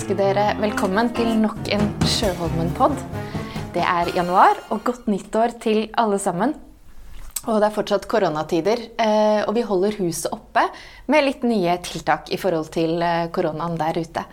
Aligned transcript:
ønske 0.00 0.14
dere 0.16 0.54
velkommen 0.56 1.10
til 1.12 1.28
nok 1.42 1.66
en 1.76 1.82
Sjøholmen-pod. 2.08 2.94
Det 3.74 3.82
er 3.84 4.08
januar, 4.16 4.56
og 4.72 4.80
godt 4.86 5.10
nyttår 5.12 5.52
til 5.60 5.90
alle 6.00 6.16
sammen. 6.16 6.54
Og 7.44 7.58
det 7.60 7.68
er 7.68 7.74
fortsatt 7.74 8.06
koronatider, 8.08 8.80
eh, 8.96 9.42
og 9.44 9.52
vi 9.58 9.66
holder 9.68 9.98
huset 10.00 10.32
oppe 10.32 10.64
med 11.04 11.26
litt 11.26 11.44
nye 11.44 11.76
tiltak 11.84 12.32
i 12.32 12.40
forhold 12.40 12.72
til 12.72 12.96
eh, 13.04 13.28
koronaen 13.28 13.76
der 13.76 14.00
ute. 14.00 14.24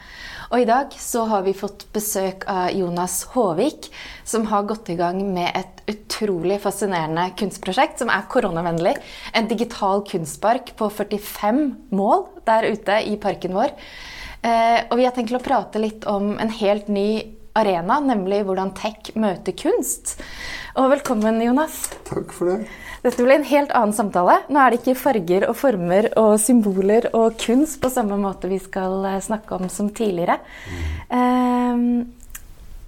Og 0.55 0.63
i 0.63 0.69
dag 0.71 0.95
så 0.95 1.27
har 1.27 1.43
vi 1.43 1.57
fått 1.57 1.89
besøk 1.91 2.47
av 2.47 2.71
Jonas 2.71 3.25
Håvik, 3.35 3.91
som 4.23 4.47
har 4.47 4.69
gått 4.71 4.87
i 4.93 4.95
gang 4.95 5.19
med 5.19 5.51
et 5.51 5.83
utrolig 5.91 6.61
fascinerende 6.63 7.33
kunstprosjekt 7.35 7.99
som 7.99 8.13
er 8.13 8.29
koronavennlig. 8.31 8.95
En 9.35 9.51
digital 9.51 10.07
kunstpark 10.07 10.77
på 10.79 10.87
45 11.03 11.65
mål 11.91 12.29
der 12.47 12.71
ute 12.71 13.03
i 13.03 13.19
parken 13.19 13.59
vår. 13.59 13.75
Eh, 14.45 14.79
og 14.89 14.99
vi 14.99 15.05
har 15.07 15.15
tenkt 15.15 15.33
å 15.33 15.43
prate 15.43 15.81
litt 15.81 16.05
om 16.09 16.35
en 16.37 16.51
helt 16.59 16.89
ny 16.91 17.09
arena, 17.57 17.97
nemlig 18.03 18.43
hvordan 18.45 18.73
tech 18.77 19.09
møter 19.17 19.55
kunst. 19.57 20.17
Og 20.77 20.91
velkommen, 20.93 21.39
Jonas. 21.41 21.87
Takk 22.05 22.35
for 22.35 22.51
det. 22.51 22.67
Dette 23.01 23.23
ble 23.23 23.37
en 23.39 23.47
helt 23.47 23.73
annen 23.77 23.95
samtale. 23.97 24.39
Nå 24.51 24.61
er 24.61 24.73
det 24.73 24.81
ikke 24.81 24.97
farger 24.99 25.47
og 25.49 25.57
former 25.57 26.09
og 26.19 26.35
symboler 26.41 27.09
og 27.17 27.39
kunst 27.41 27.79
på 27.81 27.91
samme 27.93 28.19
måte 28.21 28.51
vi 28.51 28.59
skal 28.61 29.01
eh, 29.09 29.23
snakke 29.25 29.57
om 29.57 29.71
som 29.73 29.89
tidligere. 29.89 30.37
Mm. 30.67 30.85
Um, 31.17 32.37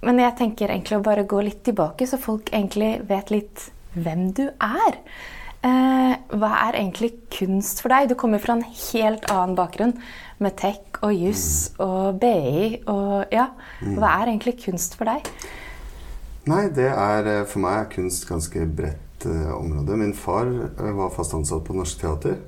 men 0.06 0.22
jeg 0.22 0.36
tenker 0.38 0.70
egentlig 0.70 0.96
å 0.96 1.04
bare 1.04 1.26
gå 1.28 1.42
litt 1.44 1.60
tilbake, 1.66 2.06
så 2.08 2.16
folk 2.20 2.48
egentlig 2.54 2.94
vet 3.10 3.34
litt 3.34 3.66
hvem 3.98 4.30
du 4.32 4.46
er. 4.48 4.96
Hva 5.60 6.50
er 6.70 6.78
egentlig 6.78 7.10
kunst 7.28 7.82
for 7.82 7.92
deg? 7.92 8.08
Du 8.08 8.14
kommer 8.16 8.40
fra 8.40 8.54
en 8.56 8.64
helt 8.64 9.26
annen 9.28 9.58
bakgrunn 9.58 9.92
med 10.40 10.56
tech 10.58 11.00
og 11.04 11.12
juss 11.14 11.70
mm. 11.76 11.80
og 11.84 12.20
BI 12.20 12.82
og 12.90 13.32
ja. 13.32 13.50
Hva 13.80 14.14
er 14.20 14.32
egentlig 14.32 14.56
kunst 14.64 14.96
for 14.98 15.10
deg? 15.10 15.28
Nei, 16.48 16.66
det 16.72 16.88
er 16.88 17.28
eh, 17.28 17.46
For 17.48 17.62
meg 17.62 17.76
er 17.76 17.90
kunst 17.92 18.26
ganske 18.28 18.64
bredt 18.64 19.26
uh, 19.28 19.52
område. 19.58 19.98
Min 20.00 20.14
far 20.16 20.48
uh, 20.48 20.86
var 20.96 21.12
fast 21.14 21.36
ansatt 21.36 21.66
på 21.66 21.76
Norsk 21.76 22.00
Teater, 22.00 22.38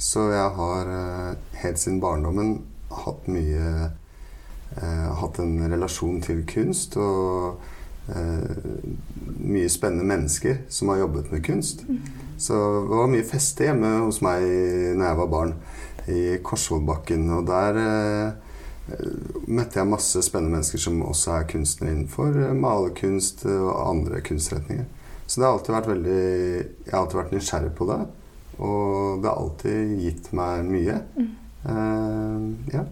så 0.00 0.30
jeg 0.32 0.54
har 0.56 0.88
uh, 0.88 1.34
helt 1.60 1.80
siden 1.80 2.00
barndommen 2.02 2.62
hatt 3.04 3.28
mye 3.32 3.90
Hatt 4.72 5.36
en 5.36 5.58
relasjon 5.68 6.22
til 6.24 6.38
kunst 6.48 6.94
og 6.96 7.58
mye 8.06 9.68
spennende 9.70 10.04
mennesker 10.08 10.64
som 10.72 10.90
har 10.90 11.04
jobbet 11.04 11.30
med 11.32 11.44
kunst. 11.46 11.84
Mm. 11.88 12.00
Så 12.42 12.56
det 12.88 12.96
var 12.98 13.12
mye 13.12 13.26
feste 13.26 13.68
hjemme 13.68 13.90
hos 14.02 14.18
meg 14.24 14.42
når 14.98 15.06
jeg 15.06 15.18
var 15.20 15.30
barn, 15.30 15.52
i 16.10 16.22
Korsvollbakken. 16.42 17.28
Og 17.36 17.44
der 17.46 17.78
møtte 19.46 19.78
jeg 19.78 19.90
masse 19.90 20.24
spennende 20.26 20.56
mennesker 20.56 20.82
som 20.82 20.98
også 21.06 21.36
er 21.36 21.46
kunstnere 21.52 21.94
innenfor 21.94 22.34
malerkunst 22.58 23.46
og 23.46 23.70
andre 23.86 24.22
kunstretninger. 24.26 24.88
Så 25.26 25.40
det 25.40 25.46
har 25.46 25.54
alltid 25.54 25.74
vært 25.76 25.92
veldig 25.92 26.18
Jeg 26.18 26.90
har 26.90 26.98
alltid 27.04 27.20
vært 27.20 27.36
nysgjerrig 27.36 27.70
på 27.78 27.86
det. 27.88 28.00
Og 28.58 29.22
det 29.22 29.30
har 29.30 29.38
alltid 29.38 29.94
gitt 30.02 30.32
meg 30.36 30.66
mye. 30.68 30.98
Mm. 31.16 31.30
Eh, 31.72 32.74
ja. 32.74 32.84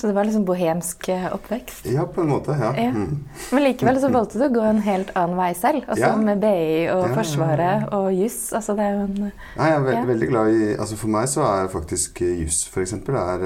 Så 0.00 0.06
det 0.06 0.14
var 0.16 0.24
liksom 0.24 0.46
bohemsk 0.48 1.08
eh, 1.12 1.26
oppvekst? 1.34 1.84
Ja, 1.92 2.06
på 2.08 2.22
en 2.22 2.28
måte. 2.28 2.54
ja. 2.60 2.70
ja. 2.76 2.88
Mm. 2.88 3.18
Men 3.52 3.62
likevel 3.66 3.98
så 4.00 4.08
valgte 4.08 4.38
du 4.40 4.46
å 4.46 4.54
gå 4.54 4.62
en 4.64 4.78
helt 4.80 5.10
annen 5.12 5.36
vei 5.36 5.50
selv. 5.58 5.82
Altså 5.84 6.06
ja. 6.06 6.14
Med 6.16 6.40
BI 6.40 6.86
og 6.88 7.02
ja, 7.04 7.10
Forsvaret 7.18 7.84
og 7.98 8.06
juss. 8.16 8.38
Altså 8.56 8.78
det 8.78 8.86
er 8.86 8.94
jo 8.96 9.02
en 9.04 9.18
Nei, 9.26 9.66
Jeg 9.68 9.74
er 9.74 9.84
veld, 9.84 10.08
veldig 10.08 10.28
glad 10.30 10.54
i 10.54 10.70
altså 10.70 10.96
For 11.02 11.12
meg 11.12 11.28
så 11.28 11.44
er 11.50 11.68
faktisk 11.74 12.22
juss, 12.24 12.62
f.eks. 12.72 12.96
er 12.96 13.44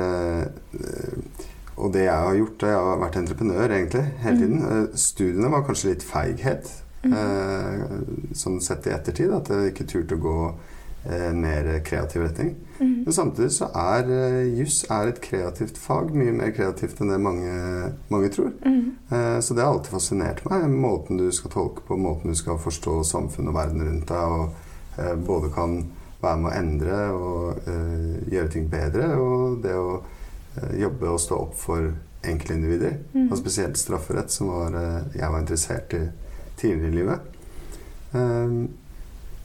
Og 1.74 1.90
det 1.96 2.06
jeg 2.06 2.14
har 2.28 2.38
gjort 2.38 2.66
Jeg 2.68 2.78
har 2.86 3.02
vært 3.02 3.18
entreprenør 3.24 3.64
egentlig 3.80 4.04
hele 4.22 4.36
mm. 4.36 4.44
tiden. 4.44 4.62
Mm. 4.62 4.86
Studiene 5.08 5.52
var 5.56 5.66
kanskje 5.66 5.90
litt 5.90 6.06
feighet. 6.06 6.70
Mm. 7.04 8.30
sånn 8.32 8.62
sett 8.62 8.86
i 8.86 8.94
ettertid. 8.94 9.34
At 9.34 9.50
jeg 9.50 9.74
ikke 9.74 9.90
turte 9.90 10.22
å 10.22 10.22
gå 10.22 10.38
eh, 10.52 10.73
mer 11.34 11.66
kreativ 11.84 12.22
retning. 12.22 12.54
Mm. 12.78 13.02
Men 13.04 13.12
samtidig 13.12 13.52
så 13.52 13.68
er 13.76 14.08
uh, 14.08 14.58
juss 14.58 14.84
et 14.90 15.20
kreativt 15.22 15.78
fag. 15.78 16.14
Mye 16.16 16.32
mer 16.34 16.52
kreativt 16.56 17.00
enn 17.00 17.12
det 17.12 17.18
mange, 17.22 17.52
mange 18.12 18.30
tror. 18.34 18.52
Mm. 18.64 18.94
Uh, 19.10 19.40
så 19.40 19.54
det 19.54 19.64
har 19.64 19.74
alltid 19.74 19.94
fascinert 19.94 20.40
meg. 20.48 20.64
Måten 20.70 21.20
du 21.20 21.28
skal 21.32 21.52
tolke 21.52 21.84
på, 21.86 21.98
måten 22.00 22.32
du 22.32 22.38
skal 22.38 22.60
forstå 22.60 23.02
samfunnet 23.04 23.52
og 23.52 23.58
verden 23.58 23.84
rundt 23.88 24.08
deg. 24.10 24.38
Og 24.38 24.60
både 25.26 25.48
kan 25.50 25.80
være 26.22 26.40
med 26.40 26.46
å 26.46 26.54
endre 26.54 26.98
og 27.18 27.64
gjøre 28.30 28.50
ting 28.52 28.68
bedre. 28.70 29.08
Og 29.18 29.56
det 29.64 29.74
å 29.74 29.96
jobbe 30.78 31.10
og 31.10 31.18
stå 31.18 31.40
opp 31.48 31.56
for 31.58 31.88
enkeltindivider. 32.24 33.00
Mm. 33.12 33.26
Og 33.26 33.40
spesielt 33.40 33.80
strafferett, 33.80 34.30
som 34.30 34.52
var, 34.54 34.78
jeg 35.10 35.32
var 35.32 35.42
interessert 35.42 35.98
i 35.98 36.04
tidligere 36.60 36.92
i 36.92 36.96
livet. 37.00 37.30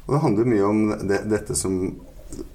Og 0.09 0.15
det 0.15 0.21
handler 0.23 0.47
mye 0.49 0.65
om 0.65 0.79
det, 1.05 1.19
dette 1.29 1.53
som 1.53 1.75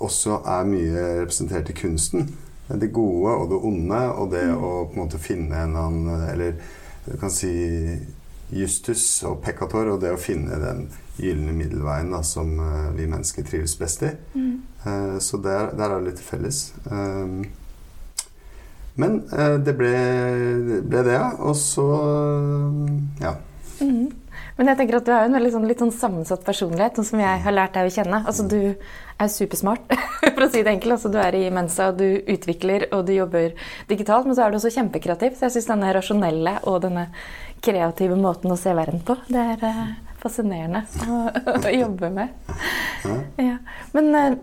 også 0.02 0.40
er 0.42 0.66
mye 0.66 1.04
representert 1.20 1.68
i 1.70 1.76
kunsten. 1.78 2.32
Det 2.66 2.88
gode 2.90 3.30
og 3.30 3.52
det 3.52 3.60
onde, 3.68 4.00
og 4.10 4.32
det 4.32 4.42
mm. 4.48 4.56
å 4.58 4.70
på 4.88 4.96
en 4.96 5.02
måte 5.04 5.20
finne 5.22 5.60
en 5.62 5.76
annen 5.78 6.24
Eller 6.32 6.56
du 7.04 7.12
kan 7.20 7.30
si 7.30 7.52
justus 8.50 9.04
og 9.28 9.38
peccator, 9.44 9.92
og 9.92 10.00
det 10.02 10.10
å 10.16 10.18
finne 10.18 10.58
den 10.58 10.88
gylne 11.20 11.54
middelveien 11.54 12.10
da, 12.10 12.24
som 12.26 12.56
uh, 12.58 12.90
vi 12.96 13.06
mennesker 13.06 13.46
trives 13.46 13.76
best 13.78 14.02
i. 14.02 14.10
Mm. 14.34 14.56
Uh, 14.82 15.18
så 15.22 15.38
der, 15.44 15.70
der, 15.78 15.94
er 15.94 16.00
det 16.00 16.10
litt 16.10 16.24
felles. 16.24 16.64
Um, 16.90 17.44
men 18.98 19.20
uh, 19.30 19.60
det 19.62 19.76
ble, 19.78 19.94
ble, 20.82 21.06
det, 21.06 21.14
ja. 21.14 21.30
Og 21.38 21.54
så 21.60 21.86
ja. 23.22 23.36
Mm. 23.78 24.10
Men 24.54 24.70
jeg 24.70 24.78
tenker 24.78 25.00
at 25.00 25.06
du 25.06 25.10
har 25.10 25.26
en 25.26 25.34
veldig 25.34 25.50
sånn, 25.50 25.64
litt 25.66 25.80
sånn 25.82 25.94
sammensatt 25.94 26.44
personlighet, 26.46 26.94
sånn 26.98 27.08
som 27.08 27.22
jeg 27.22 27.40
har 27.42 27.54
lært 27.54 27.74
deg 27.74 27.88
å 27.88 27.94
kjenne. 27.94 28.20
Altså, 28.22 28.46
du 28.46 28.60
er 29.18 29.30
supersmart, 29.30 29.94
for 30.34 30.46
å 30.46 30.50
si 30.52 30.62
det 30.62 30.76
enkelt. 30.76 30.96
Altså, 30.96 31.10
du 31.10 31.18
er 31.18 31.34
i 31.38 31.48
Mensa, 31.54 31.90
og 31.90 31.98
du 31.98 32.22
utvikler 32.30 32.86
og 32.94 33.02
du 33.08 33.16
jobber 33.16 33.56
digitalt. 33.90 34.28
Men 34.28 34.38
så 34.38 34.44
er 34.44 34.54
du 34.54 34.60
også 34.60 34.70
kjempekreativ. 34.76 35.34
Så 35.34 35.48
jeg 35.48 35.56
syns 35.56 35.70
denne 35.72 35.90
rasjonelle 35.96 36.54
og 36.70 36.78
denne 36.86 37.08
kreative 37.64 38.16
måten 38.20 38.52
å 38.52 38.58
se 38.60 38.74
verden 38.76 39.00
på, 39.06 39.16
det 39.32 39.40
er 39.54 39.62
uh, 39.64 39.94
fascinerende 40.20 40.84
å, 41.08 41.20
å, 41.56 41.70
jobbe 41.72 42.10
med. 42.12 42.34
Ja. 43.40 43.56
Men 43.96 44.10
uh, 44.12 44.36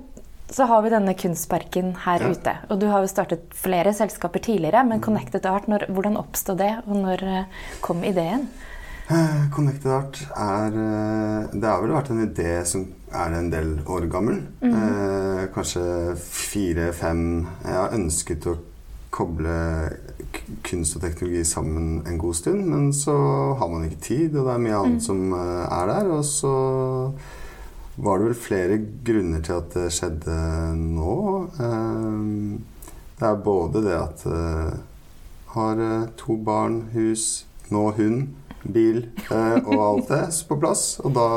så 0.52 0.66
har 0.68 0.82
vi 0.84 0.92
denne 0.92 1.14
kunstparken 1.16 1.94
her 2.04 2.26
ja. 2.26 2.32
ute. 2.34 2.56
Og 2.74 2.82
du 2.82 2.88
har 2.92 3.06
jo 3.06 3.12
startet 3.12 3.54
flere 3.56 3.94
selskaper 3.96 4.44
tidligere, 4.44 4.84
men 4.90 5.04
Connected 5.06 5.46
Art, 5.48 5.70
når, 5.72 5.88
hvordan 5.94 6.20
oppstod 6.20 6.60
det, 6.60 6.74
og 6.88 7.00
når 7.06 7.24
uh, 7.24 7.64
kom 7.86 8.04
ideen? 8.08 8.50
Eh, 9.12 9.50
Connected 9.52 9.92
Art 9.92 10.20
er 10.40 10.76
eh, 10.80 11.48
Det 11.52 11.68
har 11.68 11.82
vel 11.84 11.92
vært 11.92 12.14
en 12.14 12.24
idé 12.24 12.52
som 12.68 12.86
er 13.12 13.34
en 13.36 13.50
del 13.52 13.74
år 13.84 14.08
gammel. 14.12 14.38
Mm. 14.62 14.76
Eh, 14.78 15.42
kanskje 15.52 15.84
fire-fem 16.22 17.26
Jeg 17.66 17.76
har 17.76 17.98
ønsket 17.98 18.48
å 18.48 18.56
koble 19.12 19.58
kunst 20.64 20.96
og 20.96 21.04
teknologi 21.04 21.44
sammen 21.44 22.00
en 22.08 22.20
god 22.22 22.38
stund, 22.40 22.64
men 22.72 22.94
så 22.96 23.18
har 23.60 23.68
man 23.68 23.84
ikke 23.84 24.06
tid, 24.06 24.38
og 24.38 24.48
det 24.48 24.54
er 24.54 24.64
mye 24.64 24.78
annet 24.80 25.02
mm. 25.02 25.04
som 25.04 25.34
er 25.36 25.92
der. 25.92 26.12
Og 26.16 26.24
så 26.24 26.54
var 28.00 28.22
det 28.22 28.30
vel 28.30 28.40
flere 28.40 28.78
grunner 29.04 29.44
til 29.44 29.58
at 29.58 29.76
det 29.76 29.90
skjedde 29.92 30.38
nå. 30.80 31.18
Det 33.20 33.28
er 33.28 33.44
både 33.44 33.84
det 33.84 33.98
at 34.00 34.24
jeg 34.24 34.72
har 35.58 35.84
to 36.16 36.40
barn, 36.48 36.86
hus, 36.96 37.44
nå 37.68 37.90
hund 38.00 38.30
bil 38.64 39.02
eh, 39.32 39.58
og 39.66 39.84
alt 39.86 40.12
det 40.12 40.22
på 40.48 40.58
plass. 40.62 40.84
Og 41.04 41.14
da 41.16 41.28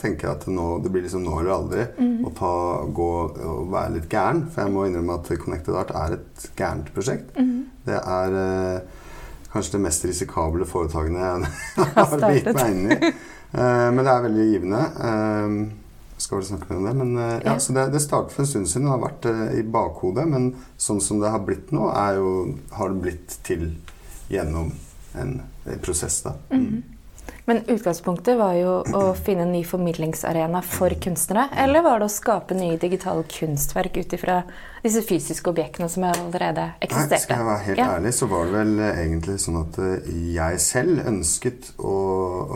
tenker 0.00 0.28
jeg 0.28 0.38
at 0.38 0.48
nå, 0.52 0.68
det 0.84 0.92
blir 0.92 1.06
liksom 1.06 1.24
nå 1.26 1.38
eller 1.40 1.54
aldri 1.56 1.86
mm. 1.96 2.18
å 2.26 2.32
ta, 2.36 2.54
gå 3.00 3.12
og 3.24 3.70
være 3.72 3.96
litt 3.98 4.10
gæren. 4.12 4.44
For 4.50 4.64
jeg 4.64 4.74
må 4.74 4.88
innrømme 4.88 5.20
at 5.20 5.30
Connected 5.44 5.78
Art 5.80 5.94
er 5.94 6.18
et 6.18 6.48
gærent 6.58 6.90
prosjekt. 6.96 7.32
Mm. 7.38 7.54
Det 7.86 8.00
er 8.00 8.40
eh, 8.40 9.06
kanskje 9.52 9.76
det 9.76 9.84
mest 9.86 10.04
risikable 10.08 10.66
foretakene 10.68 11.30
jeg 11.30 11.88
har 11.96 12.18
begitt 12.18 12.52
meg 12.52 12.74
inn 12.74 12.84
i. 12.90 13.14
Eh, 13.54 13.88
men 13.94 14.02
det 14.02 14.12
er 14.12 14.28
veldig 14.28 14.50
givende. 14.50 14.84
Eh, 15.08 15.58
skal 16.24 16.38
vel 16.38 16.46
snakke 16.46 16.70
mer 16.70 16.78
om 16.78 16.86
det. 16.88 16.94
Men, 17.00 17.16
eh, 17.18 17.40
ja, 17.44 17.58
så 17.60 17.72
det, 17.76 17.88
det 17.92 18.02
startet 18.02 18.34
for 18.34 18.44
en 18.44 18.50
stund 18.50 18.70
siden 18.70 18.88
og 18.88 18.96
har 18.96 19.02
vært 19.08 19.28
eh, 19.30 19.58
i 19.60 19.64
bakhodet. 19.76 20.26
Men 20.30 20.52
sånn 20.80 21.02
som 21.04 21.20
det 21.22 21.32
har 21.34 21.42
blitt 21.46 21.72
nå, 21.74 21.88
jo, 22.16 22.30
har 22.78 22.92
det 22.92 23.02
blitt 23.04 23.38
til 23.46 23.66
gjennom 24.32 24.72
en 25.20 25.36
prosess. 25.82 26.22
da. 26.22 26.34
Mm. 26.50 26.66
-hmm. 26.66 26.82
Men 27.44 27.60
utgangspunktet 27.66 28.38
var 28.38 28.54
jo 28.56 28.70
å 28.96 29.00
finne 29.14 29.44
en 29.44 29.50
ny 29.52 29.60
formidlingsarena 29.68 30.62
for 30.64 30.94
kunstnere? 31.00 31.50
Eller 31.60 31.84
var 31.84 32.00
det 32.00 32.06
å 32.08 32.12
skape 32.12 32.56
nye 32.56 32.78
digitale 32.80 33.26
kunstverk 33.28 33.98
ut 34.00 34.14
ifra 34.16 34.38
disse 34.84 35.02
fysiske 35.04 35.52
objektene 35.52 35.90
som 35.92 36.06
allerede 36.08 36.70
eksisterte? 36.80 37.12
Nei, 37.12 37.20
skal 37.26 37.42
jeg 37.42 37.48
være 37.50 37.66
helt 37.66 37.82
ja. 37.82 37.90
ærlig, 37.98 38.14
så 38.16 38.30
var 38.32 38.48
det 38.48 38.56
vel 38.56 38.72
egentlig 38.86 39.36
sånn 39.44 39.60
at 39.60 39.78
eh, 39.84 40.08
jeg 40.38 40.62
selv 40.64 41.04
ønsket 41.12 41.70
å, 41.76 41.98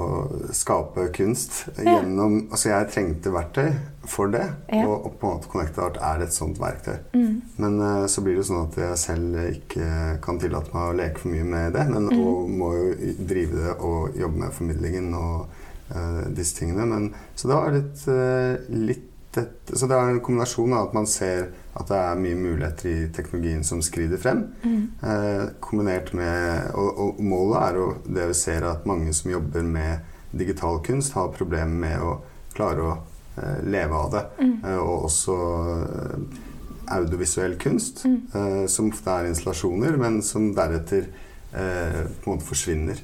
å 0.06 0.08
skape 0.56 1.10
kunst 1.16 1.66
gjennom 1.76 2.40
Altså, 2.48 2.70
jeg 2.70 2.88
trengte 2.94 3.32
verktøy 3.34 3.68
for 4.10 4.32
det. 4.32 4.44
Ja. 4.72 4.84
Og, 4.86 5.06
og 5.06 5.16
på 5.20 5.28
en 5.28 5.36
måte 5.36 5.50
Connected 5.52 5.82
Art 5.84 6.00
er 6.10 6.24
et 6.24 6.34
sånt 6.34 6.60
verktøy. 6.60 6.96
Mm. 7.14 7.34
Men 7.62 7.78
uh, 7.82 8.06
så 8.10 8.24
blir 8.24 8.38
det 8.38 8.46
sånn 8.48 8.66
at 8.66 8.78
jeg 8.80 9.00
selv 9.02 9.38
ikke 9.44 10.18
kan 10.24 10.40
tillate 10.42 10.74
meg 10.74 10.90
å 10.90 10.96
leke 10.98 11.22
for 11.22 11.34
mye 11.34 11.48
med 11.48 11.76
det. 11.78 11.86
Men 11.92 12.08
Mm. 12.08 12.20
og 12.24 12.50
må 12.50 12.72
jo 12.74 13.14
drive 13.28 13.58
det 13.58 13.72
og 13.84 14.16
jobbe 14.16 14.40
med 14.40 14.54
formidlingen 14.56 15.12
og 15.18 15.48
uh, 15.92 16.24
disse 16.34 16.56
tingene. 16.56 16.86
Men, 16.88 17.10
så 17.36 17.50
det 17.50 17.58
var 17.58 17.74
litt, 17.74 18.04
uh, 18.08 18.74
litt 18.88 19.08
et, 19.36 19.72
Så 19.74 19.86
det 19.86 19.96
er 19.96 20.08
en 20.08 20.22
kombinasjon 20.24 20.72
av 20.72 20.88
at 20.88 20.94
man 20.96 21.06
ser 21.06 21.50
at 21.78 21.90
det 21.90 21.98
er 21.98 22.18
mye 22.18 22.38
muligheter 22.38 22.88
i 22.90 23.08
teknologien 23.14 23.62
som 23.66 23.82
skrider 23.84 24.18
frem. 24.18 24.46
Mm. 24.64 24.80
Eh, 25.02 25.44
kombinert 25.60 26.12
med 26.16 26.72
og, 26.74 26.88
og 27.04 27.20
målet 27.22 27.60
er 27.60 27.78
jo 27.78 27.88
det 28.08 28.28
vi 28.32 28.38
ser 28.40 28.66
at 28.66 28.86
mange 28.88 29.12
som 29.14 29.30
jobber 29.30 29.62
med 29.62 30.16
digital 30.32 30.80
kunst, 30.84 31.14
har 31.14 31.30
problemer 31.36 31.78
med 31.84 32.02
å 32.02 32.16
klare 32.56 32.84
å 32.84 32.96
leve 33.64 33.94
av 33.94 34.10
det. 34.12 34.22
Mm. 34.42 34.54
Eh, 34.64 34.78
og 34.78 35.04
også 35.08 35.36
eh, 35.74 36.18
audiovisuell 36.98 37.56
kunst, 37.60 38.04
Mm. 38.04 38.20
eh, 38.34 38.66
som 38.66 38.88
ofte 38.90 39.10
er 39.10 39.28
installasjoner, 39.28 39.96
men 40.00 40.22
som 40.22 40.54
deretter 40.54 41.06
eh, 41.52 42.04
på 42.22 42.30
en 42.30 42.36
måte 42.38 42.46
forsvinner. 42.48 42.98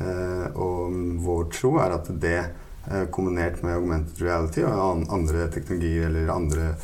Eh, 0.00 0.46
og 0.56 0.92
vår 1.24 1.48
tro 1.52 1.76
er 1.82 1.94
at 1.98 2.08
det, 2.20 2.38
eh, 2.90 3.04
kombinert 3.12 3.62
med 3.62 3.74
augmented 3.76 4.20
reality 4.22 4.62
og 4.62 5.06
andre 5.12 5.48
teknologier 5.52 6.06
eller 6.06 6.28
andre 6.32 6.74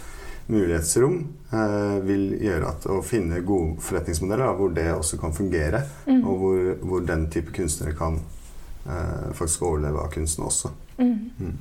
mulighetsrom, 0.48 1.18
eh, 1.52 1.98
vil 2.04 2.24
gjøre 2.40 2.68
at 2.68 2.84
å 2.92 2.98
finne 3.04 3.40
gode 3.46 3.78
forretningsmodeller 3.80 4.56
hvor 4.58 4.74
det 4.74 4.90
også 4.92 5.18
kan 5.20 5.32
fungere, 5.32 5.82
Mm. 6.06 6.24
og 6.28 6.38
hvor, 6.38 6.74
hvor 6.82 7.06
den 7.06 7.26
type 7.30 7.52
kunstnere 7.52 7.94
kan 7.96 8.20
eh, 8.86 9.32
faktisk 9.32 9.62
overleve 9.62 10.02
av 10.04 10.10
kunsten 10.12 10.44
også. 10.44 10.68
Mm. 10.98 11.54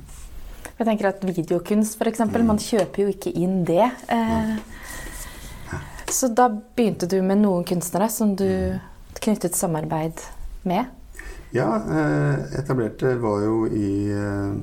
Jeg 0.78 0.86
tenker 0.88 1.08
at 1.12 1.22
Videokunst, 1.22 1.96
f.eks. 2.00 2.24
Mm. 2.26 2.46
Man 2.48 2.58
kjøper 2.58 3.04
jo 3.04 3.12
ikke 3.14 3.30
inn 3.38 3.60
det. 3.68 3.86
Eh, 4.10 4.56
så 6.10 6.28
da 6.34 6.48
begynte 6.50 7.06
du 7.10 7.20
med 7.22 7.40
noen 7.42 7.64
kunstnere 7.66 8.10
som 8.10 8.34
du 8.36 8.44
Mm. 8.44 8.80
knyttet 9.20 9.54
samarbeid 9.56 10.20
med. 10.62 10.84
Ja, 11.54 11.76
eh, 11.76 12.58
etablerte 12.58 13.14
var 13.22 13.42
jo 13.44 13.66
i 13.70 14.10
eh, 14.10 14.54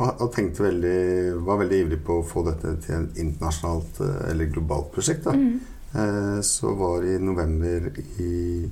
og, 0.00 0.30
tenkte 0.32 0.64
veldig 0.64 1.42
Var 1.44 1.58
veldig 1.60 1.80
ivrig 1.84 1.98
på 2.06 2.20
å 2.20 2.24
få 2.24 2.44
dette 2.46 2.72
til 2.80 2.94
et 3.02 3.18
internasjonalt 3.20 4.00
eh, 4.00 4.30
eller 4.30 4.48
globalt 4.54 4.88
prosjekt. 4.94 5.24
da. 5.24 5.32
Mm. 5.36 5.60
Eh, 5.92 6.40
så 6.46 6.72
var 6.78 7.04
i 7.04 7.18
november 7.18 7.90
i 8.22 8.70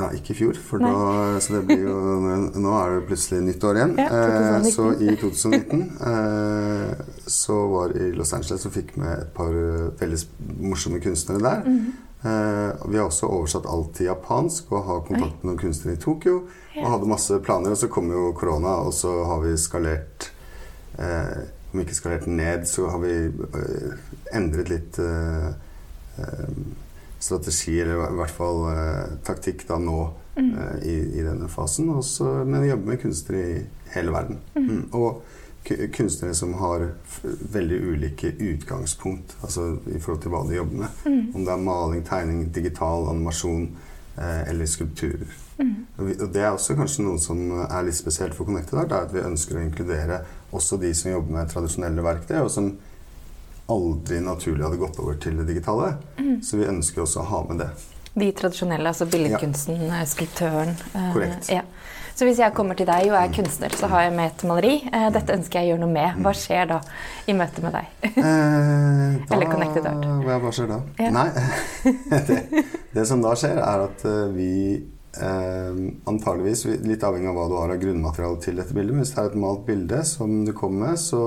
Nei, 0.00 0.08
ikke 0.16 0.32
i 0.32 0.36
fjor, 0.38 0.56
for 0.56 0.80
da 0.80 1.40
Så 1.42 1.58
det 1.58 1.60
blir 1.68 1.82
jo 1.84 1.96
Nå 2.56 2.74
er 2.78 2.94
det 2.94 3.06
plutselig 3.10 3.40
nytt 3.44 3.64
år 3.66 3.80
igjen. 3.80 3.96
Ja, 4.00 4.08
Eh, 4.10 4.62
2019. 4.62 4.72
så 4.72 4.84
i 4.92 5.16
2019 5.20 5.82
eh, 6.10 6.94
så 7.26 7.56
var 7.68 7.96
i 7.96 8.10
Los 8.16 8.32
Angeles 8.32 8.66
og 8.66 8.72
fikk 8.72 8.96
med 9.00 9.12
et 9.12 9.32
par 9.36 9.52
eh, 9.52 9.90
veldig 10.00 10.20
morsomme 10.60 11.00
kunstnere 11.00 11.42
der. 11.42 11.62
Mm. 11.66 11.78
-hmm. 11.78 12.90
vi 12.90 12.96
har 12.96 13.04
også 13.04 13.26
oversatt 13.26 13.66
alt 13.66 13.94
til 13.94 14.06
japansk 14.06 14.72
og 14.72 14.84
har 14.84 15.00
kontakt 15.00 15.44
med 15.44 15.52
noen 15.52 15.58
kunstnere 15.58 15.94
i 15.94 16.00
Tokyo. 16.00 16.42
Og 16.76 16.90
hadde 16.90 17.08
masse 17.08 17.38
planer, 17.38 17.70
og 17.70 17.76
så 17.76 17.88
kom 17.88 18.10
jo 18.10 18.32
korona, 18.32 18.68
og 18.68 18.92
så 18.94 19.24
har 19.24 19.40
vi 19.40 19.56
skalert 19.56 20.32
Om 21.72 21.80
ikke 21.80 21.94
skalert 21.94 22.26
ned, 22.26 22.66
så 22.66 22.88
har 22.88 22.98
vi 22.98 23.32
endret 24.32 24.68
litt 24.68 24.98
strategi, 27.20 27.76
eller 27.82 28.00
i 28.08 28.16
hvert 28.18 28.32
fall 28.34 28.64
eh, 28.72 29.18
taktikk, 29.28 29.66
da 29.68 29.78
nå 29.78 30.00
Mm. 30.40 30.52
eh, 30.56 30.84
i, 30.88 30.92
i 31.18 31.22
denne 31.26 31.48
fasen. 31.50 31.88
Også, 31.90 32.24
men 32.46 32.62
vi 32.62 32.68
jobber 32.70 32.86
med 32.92 33.00
kunstnere 33.02 33.40
i 33.50 33.56
hele 33.92 34.12
verden. 34.14 34.38
Mm. 34.54 34.84
Og 34.96 35.18
ku- 35.66 35.88
kunstnere 35.92 36.34
som 36.38 36.54
har 36.56 36.84
veldig 37.52 37.80
ulike 37.90 38.30
utgangspunkt 38.38 39.34
altså 39.42 39.66
i 39.90 39.98
forhold 40.00 40.22
til 40.22 40.30
hva 40.32 40.44
de 40.48 40.56
jobber 40.56 40.78
med. 40.84 41.02
Mm. 41.04 41.34
Om 41.34 41.44
det 41.44 41.52
er 41.52 41.64
maling, 41.66 42.04
tegning, 42.06 42.46
digital 42.54 43.10
animasjon 43.10 43.66
eh, 44.16 44.48
eller 44.52 44.70
skulpturer. 44.70 45.34
Mm. 45.58 45.74
Og, 45.98 46.12
og 46.20 46.32
det 46.32 46.40
er 46.46 46.54
også 46.54 46.78
kanskje 46.78 47.04
noe 47.04 47.20
som 47.20 47.42
er 47.66 47.84
litt 47.90 47.98
spesielt 47.98 48.38
for 48.38 48.48
Connected 48.48 48.78
Art, 48.80 48.92
er 48.96 49.10
at 49.10 49.12
vi 49.18 49.26
ønsker 49.26 49.58
å 49.58 49.66
inkludere 49.66 50.22
også 50.56 50.78
de 50.80 50.94
som 50.96 51.10
jobber 51.12 51.36
med 51.40 51.52
tradisjonelle 51.52 52.06
verktøy, 52.06 52.38
og 52.46 52.50
som 52.54 52.70
aldri 53.70 54.20
naturlig 54.24 54.66
hadde 54.66 54.80
gått 54.80 54.98
over 55.02 55.16
til 55.22 55.38
det 55.40 55.48
digitale. 55.50 55.94
Mm. 56.18 56.36
Så 56.44 56.60
vi 56.60 56.68
ønsker 56.70 57.04
også 57.06 57.22
å 57.22 57.30
ha 57.30 57.40
med 57.48 57.62
det. 57.64 57.70
De 58.20 58.28
tradisjonelle, 58.34 58.90
altså 58.90 59.06
billedkunsten, 59.06 59.84
ja. 59.86 60.02
skulptøren. 60.10 60.74
eh, 60.92 61.10
Korrekt. 61.14 61.50
Ja. 61.54 61.64
Så 62.20 62.26
hvis 62.28 62.40
jeg 62.42 62.52
kommer 62.52 62.76
til 62.76 62.84
deg 62.84 63.06
og 63.08 63.16
er 63.16 63.30
kunstner, 63.32 63.72
så 63.72 63.88
har 63.88 64.02
jeg 64.04 64.12
med 64.18 64.26
et 64.28 64.42
maleri. 64.44 64.72
Eh, 64.92 65.06
dette 65.14 65.32
ønsker 65.38 65.60
jeg 65.60 65.70
å 65.70 65.72
gjøre 65.72 65.82
noe 65.86 65.94
med. 65.94 66.18
Hva 66.20 66.32
skjer 66.36 66.66
da 66.68 66.80
i 67.30 67.36
møte 67.38 67.62
med 67.64 67.72
deg? 67.78 67.94
Eh, 68.10 68.18
da, 68.24 69.36
Eller 69.36 69.48
Connected 69.48 69.86
Art. 69.88 70.08
Hva, 70.26 70.52
skjer 70.52 70.68
da? 70.68 70.80
Ja. 71.00 71.12
Nei, 71.16 71.28
det, 72.28 72.64
det 72.92 73.06
som 73.08 73.22
da 73.24 73.32
skjer, 73.38 73.62
er 73.62 73.86
at 73.86 74.04
eh, 74.10 74.26
vi 74.34 74.50
eh, 75.16 75.80
antageligvis, 76.10 76.66
litt 76.84 77.06
avhengig 77.06 77.30
av 77.30 77.38
hva 77.38 77.48
du 77.48 77.56
har 77.62 77.72
av 77.72 77.80
grunnmateriale 77.86 78.42
til 78.44 78.60
dette 78.60 78.76
bildet, 78.76 78.98
men 78.98 79.06
hvis 79.06 79.14
det 79.16 79.22
er 79.24 79.32
et 79.32 79.40
malt 79.46 79.64
bilde 79.70 80.04
som 80.08 80.42
du 80.44 80.52
kommer 80.56 80.90
med, 80.90 81.00
så 81.00 81.22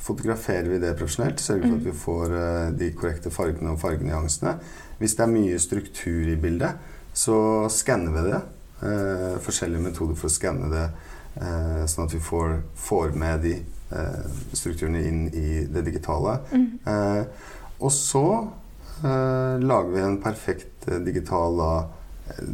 fotograferer 0.00 0.68
vi 0.68 0.80
det 0.82 0.94
profesjonelt. 0.98 1.40
Sørger 1.40 1.68
for 1.68 1.76
at 1.76 1.86
vi 1.86 1.96
får 2.04 2.36
eh, 2.38 2.70
de 2.80 2.92
korrekte 2.96 3.32
fargene 3.34 3.74
og 3.74 3.80
fargenyansene. 3.82 4.56
Hvis 5.00 5.16
det 5.16 5.24
er 5.24 5.34
mye 5.34 5.60
struktur 5.60 6.32
i 6.32 6.38
bildet, 6.40 6.80
så 7.16 7.68
skanner 7.72 8.16
vi 8.16 8.24
det. 8.30 8.40
Eh, 8.80 9.36
forskjellige 9.44 9.84
metoder 9.84 10.16
for 10.16 10.30
å 10.30 10.32
skanne 10.32 10.70
det, 10.72 10.86
eh, 11.40 11.84
sånn 11.90 12.06
at 12.06 12.16
vi 12.16 12.22
får, 12.24 12.60
får 12.80 13.12
med 13.20 13.44
de 13.44 13.54
eh, 13.60 14.26
strukturene 14.56 15.04
inn 15.04 15.22
i 15.28 15.64
det 15.68 15.84
digitale. 15.88 16.38
Mm. 16.52 16.66
Eh, 16.88 17.48
og 17.80 17.92
så 17.92 18.26
eh, 19.04 19.56
lager 19.60 19.92
vi 19.94 20.04
en 20.04 20.20
perfekt 20.22 20.88
digital 21.04 21.60
da, 21.60 21.72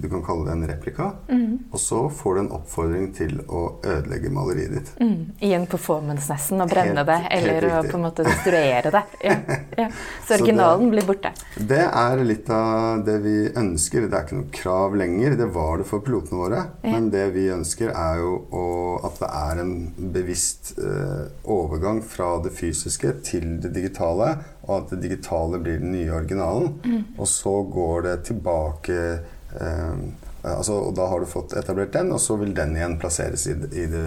Du 0.03 0.09
kan 0.09 0.23
kalle 0.27 0.45
det 0.47 0.53
en 0.53 0.67
replika. 0.69 1.11
Mm. 1.29 1.59
Og 1.71 1.81
så 1.81 2.01
får 2.11 2.35
du 2.35 2.41
en 2.41 2.51
oppfordring 2.57 3.09
til 3.17 3.41
å 3.49 3.63
ødelegge 3.85 4.31
maleriet 4.35 4.73
ditt. 4.77 4.93
Mm. 5.01 5.33
I 5.41 5.53
en 5.57 5.67
performance 5.71 6.31
nesten, 6.33 6.61
å 6.63 6.67
brenne 6.71 6.97
Helt- 6.97 7.07
det, 7.07 7.19
eller 7.39 7.67
å 7.71 7.83
på 7.91 7.97
en 7.99 8.07
måte 8.09 8.25
destruere 8.27 8.91
det. 8.95 9.03
Ja. 9.27 9.37
Ja. 9.77 9.89
Så 9.89 10.27
Så 10.27 10.29
det- 10.37 10.43
originalen 10.43 10.91
blir 10.91 11.03
borte. 11.07 11.33
Det 11.57 11.83
er 11.87 12.25
litt 12.25 12.49
av 12.51 13.05
det 13.07 13.19
vi 13.25 13.37
ønsker. 13.57 14.07
Det 14.09 14.15
er 14.19 14.25
ikke 14.27 14.39
noe 14.41 14.51
krav 14.53 14.97
lenger. 14.97 15.37
Det 15.37 15.49
var 15.55 15.79
det 15.79 15.87
for 15.89 16.01
pilotene 16.01 16.41
våre. 16.41 16.63
Ja. 16.83 16.91
Men 16.97 17.11
det 17.11 17.27
vi 17.35 17.47
ønsker, 17.53 17.91
er 17.93 18.21
jo 18.23 18.33
å, 18.51 18.65
at 19.07 19.19
det 19.21 19.31
er 19.31 19.61
en 19.63 19.75
bevisst 20.17 20.75
eh, 20.79 21.27
overgang 21.45 22.03
fra 22.03 22.37
det 22.45 22.53
fysiske 22.57 23.13
til 23.27 23.57
det 23.63 23.73
digitale, 23.77 24.33
og 24.67 24.73
at 24.81 24.91
det 24.95 25.03
digitale 25.09 25.59
blir 25.63 25.79
den 25.83 25.93
nye 25.95 26.11
originalen. 26.17 27.05
Og 27.19 27.27
så 27.31 27.53
går 27.73 28.03
det 28.09 28.17
tilbake 28.31 28.97
eh, 28.97 29.33
altså, 29.57 30.79
Og 30.79 30.95
da 30.97 31.09
har 31.11 31.21
du 31.21 31.27
fått 31.27 31.57
etablert 31.59 31.93
den, 31.93 32.13
og 32.13 32.21
så 32.21 32.37
vil 32.41 32.55
den 32.55 32.77
igjen 32.77 32.99
plasseres 33.01 33.47
i, 33.51 33.57
i 33.57 33.87
det 33.91 34.07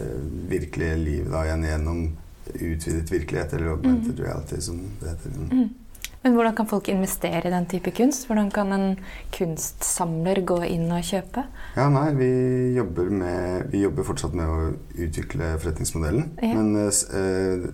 eh, 0.00 0.18
virkelige 0.50 0.96
livet 1.00 1.32
da, 1.32 1.44
igjen 1.46 1.68
gjennom 1.68 2.02
utvidet 2.52 3.12
virkelighet, 3.12 3.52
eller 3.54 3.76
augmented 3.76 4.20
reality, 4.20 4.60
som 4.60 4.80
det 5.00 5.14
heter. 5.14 5.36
Mm. 5.50 5.68
Men 6.22 6.36
hvordan 6.36 6.54
kan 6.54 6.68
folk 6.70 6.86
investere 6.88 7.48
i 7.48 7.50
den 7.50 7.64
type 7.66 7.90
kunst? 7.96 8.28
Hvordan 8.28 8.50
kan 8.54 8.70
en 8.74 8.84
kunstsamler 9.34 10.38
gå 10.46 10.60
inn 10.68 10.86
og 10.94 11.02
kjøpe? 11.02 11.42
Ja, 11.74 11.88
nei, 11.90 12.04
vi 12.14 12.28
jobber, 12.76 13.10
med, 13.10 13.66
vi 13.72 13.82
jobber 13.82 14.06
fortsatt 14.06 14.36
med 14.38 14.46
å 14.46 14.70
utvikle 15.02 15.56
forretningsmodellen. 15.56 16.30
Ja. 16.38 16.52
Men 16.60 16.78
eh, 16.84 17.02
eh, 17.18 17.66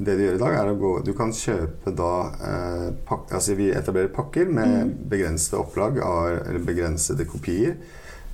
det 0.00 0.18
du 0.18 0.24
gjør 0.24 0.40
i 0.40 0.42
dag, 0.42 0.58
er 0.58 0.72
å 0.72 0.78
gå 0.80 0.92
Du 1.06 1.12
kan 1.16 1.30
kjøpe 1.36 1.94
da 1.94 2.12
eh, 2.50 2.86
pak, 3.06 3.30
Altså, 3.30 3.54
vi 3.58 3.70
etablerer 3.70 4.12
pakker 4.14 4.50
med 4.50 4.68
Mm. 4.70 4.90
begrensede 5.10 5.58
opplag 5.58 5.98
av 6.04 6.26
Eller 6.48 6.62
begrensede 6.62 7.24
kopier. 7.26 7.74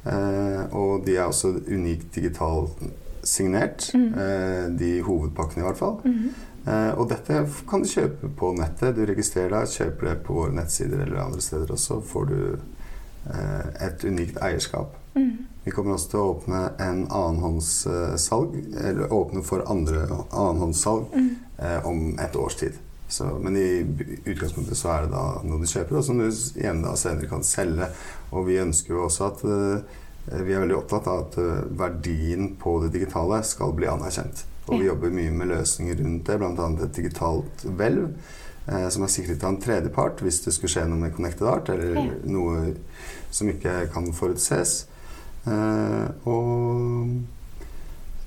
Eh, 0.07 0.75
og 0.77 1.07
de 1.07 1.17
er 1.17 1.25
også 1.27 1.55
unikt 1.69 2.15
digitalt 2.15 2.83
signert. 3.27 3.91
Mm. 3.95 4.11
Eh, 4.15 4.67
de 4.79 4.91
hovedpakkene, 5.03 5.65
i 5.65 5.67
hvert 5.67 5.81
fall. 5.81 5.99
Mm 6.05 6.35
og 6.67 7.05
dette 7.11 7.43
kan 7.71 7.83
du 7.83 7.89
kjøpe 7.91 8.31
på 8.39 8.53
nettet. 8.59 8.97
Du 8.97 9.05
registrerer 9.07 9.53
deg, 9.55 9.71
kjøper 9.71 10.09
det 10.09 10.15
på 10.27 10.35
våre 10.35 10.55
nettsider 10.57 11.05
eller 11.05 11.21
andre 11.23 11.43
steder, 11.45 11.71
og 11.71 11.79
så 11.79 12.01
får 12.03 12.25
du 12.33 12.41
eh, 12.55 13.69
et 13.87 14.07
unikt 14.07 14.41
eierskap. 14.43 14.97
Mm. 15.15 15.47
Vi 15.67 15.73
kommer 15.75 15.97
også 15.97 16.11
til 16.13 16.21
å 16.21 16.33
åpne 16.33 16.63
en 16.83 17.05
annenhåndssalg, 17.11 18.59
eller 18.83 19.15
åpne 19.15 19.45
for 19.47 19.65
andre 19.71 20.05
annenhåndssalg 20.07 21.15
mm. 21.15 21.31
eh, 21.59 21.79
om 21.89 22.03
et 22.23 22.37
års 22.39 22.59
tid. 22.61 22.77
Så, 23.09 23.27
men 23.43 23.57
i 23.57 23.87
utgangspunktet 24.25 24.79
så 24.79 24.91
er 24.93 25.07
det 25.07 25.13
da 25.15 25.25
noe 25.47 25.63
du 25.63 25.71
kjøper, 25.71 25.99
og 25.99 26.07
som 26.07 26.19
du 26.19 26.27
igjen 26.27 26.83
da 26.83 26.97
senere 26.99 27.31
kan 27.31 27.47
selge. 27.47 27.89
Og 28.35 28.47
vi 28.51 28.59
ønsker 28.63 28.95
jo 28.95 29.05
også 29.07 29.31
at 29.31 29.47
eh, 29.47 29.97
vi 30.43 30.55
er 30.55 30.63
veldig 30.63 30.79
opptatt 30.81 31.07
av 31.11 31.25
at 31.29 31.39
eh, 31.43 31.65
verdien 31.79 32.53
på 32.63 32.81
det 32.85 32.93
digitale 32.95 33.43
skal 33.47 33.75
bli 33.79 33.91
anerkjent. 33.91 34.43
Og 34.67 34.81
vi 34.81 34.89
jobber 34.89 35.15
mye 35.15 35.31
med 35.35 35.53
løsninger 35.53 36.01
rundt 36.03 36.27
det, 36.27 36.41
bl.a. 36.43 36.67
et 36.87 36.99
digitalt 36.99 37.65
hvelv. 37.79 38.11
Eh, 38.67 38.89
som 38.91 39.05
er 39.07 39.13
sikret 39.13 39.45
av 39.47 39.53
en 39.53 39.61
tredjepart 39.63 40.25
hvis 40.27 40.41
det 40.43 40.57
skulle 40.57 40.73
skje 40.73 40.89
noe 40.91 40.99
med 40.99 41.15
Connected 41.15 41.47
Art, 41.47 41.71
eller 41.71 42.17
noe 42.27 42.75
som 43.31 43.51
ikke 43.53 43.85
kan 43.95 44.11
forutses. 44.17 44.81
Eh, 45.47 46.07
og 46.27 47.13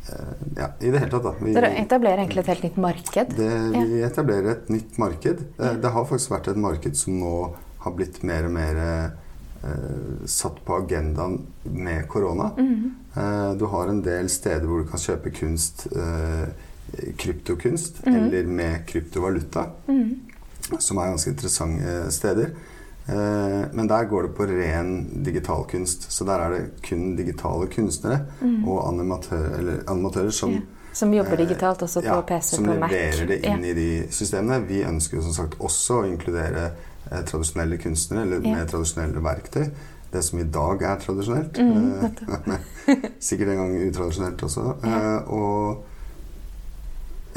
eh, 0.08 0.36
ja, 0.55 0.69
i 0.79 0.93
det 0.93 1.01
hele 1.01 1.12
tatt, 1.12 1.25
da. 1.27 1.34
Vi, 1.41 1.55
Dere 1.58 1.74
etablerer 1.81 2.24
egentlig 2.24 2.46
et 2.46 2.53
helt 2.53 2.67
nytt 2.69 2.79
marked? 2.88 3.34
det, 3.36 3.50
vi 3.75 4.03
etablerer 4.08 4.53
et 4.53 4.72
nytt 4.72 5.01
marked. 5.01 5.43
Det, 5.58 5.74
det 5.84 5.96
har 5.96 6.08
faktisk 6.08 6.38
vært 6.38 6.53
et 6.53 6.62
marked 6.69 6.96
som 7.00 7.19
nå 7.19 7.34
har 7.84 7.96
blitt 7.96 8.22
mer 8.27 8.48
og 8.48 8.55
mer 8.55 8.79
eh, 8.86 9.10
satt 10.29 10.62
på 10.65 10.77
agendaen 10.83 11.39
med 11.63 12.07
korona. 12.12 12.51
Mm. 12.57 13.57
du 13.59 13.65
har 13.65 13.88
en 13.89 14.01
del 14.05 14.29
steder 14.29 14.67
hvor 14.69 14.83
du 14.83 14.88
kan 14.91 15.01
kjøpe 15.01 15.31
kunst, 15.33 15.88
kryptokunst, 15.89 17.17
kryptokunst, 17.17 18.01
eller 18.07 18.43
med 18.48 18.86
kryptovaluta. 18.88 19.65
Som 20.79 20.98
er 21.01 21.09
ganske 21.15 21.31
interessante 21.33 22.12
steder. 22.13 22.51
Eh, 23.09 23.63
men 23.74 23.88
der 23.89 24.03
går 24.05 24.24
det 24.27 24.33
på 24.38 24.45
ren 24.45 25.24
digital 25.24 25.63
kunst. 25.69 26.12
Så 26.12 26.25
der 26.25 26.39
er 26.45 26.50
det 26.53 26.65
kun 26.86 27.15
digitale 27.17 27.67
kunstnere 27.74 28.19
og 28.67 28.83
animatører, 28.88 29.55
eller 29.57 29.79
animatører 29.88 30.29
som 30.29 30.51
Ja. 30.53 30.59
Som 30.93 31.13
jobber 31.13 31.33
eh, 31.38 31.38
digitalt 31.38 31.81
også 31.81 32.01
på 32.01 32.07
ja, 32.07 32.21
PC, 32.21 32.55
som 32.55 32.65
på 32.65 32.74
Mac. 32.79 32.91
leverer 32.91 33.27
det 33.27 33.36
inn 33.45 33.63
Ja. 33.63 33.69
i 33.69 33.74
de 33.74 34.07
systemene. 34.12 34.67
Vi 34.67 34.81
ønsker 34.83 35.17
jo 35.17 35.24
som 35.24 35.33
sagt 35.33 35.59
også 35.59 36.00
å 36.01 36.05
inkludere 36.07 36.71
eh, 37.12 37.21
tradisjonelle 37.25 37.77
kunstnere, 37.77 38.21
eller 38.25 38.39
med 38.39 38.67
tradisjonelle 38.69 39.24
verktøy. 39.24 39.69
Det 40.09 40.23
som 40.25 40.39
i 40.41 40.47
dag 40.49 40.81
er 40.81 41.01
tradisjonelt. 41.03 41.59
Mm, 41.61 42.05
eh, 42.05 43.03
sikkert 43.27 43.53
en 43.53 43.61
gang 43.61 43.75
utradisjonelt 43.89 44.43
også. 44.47 44.65
Eh, 44.89 45.29
og 45.29 45.85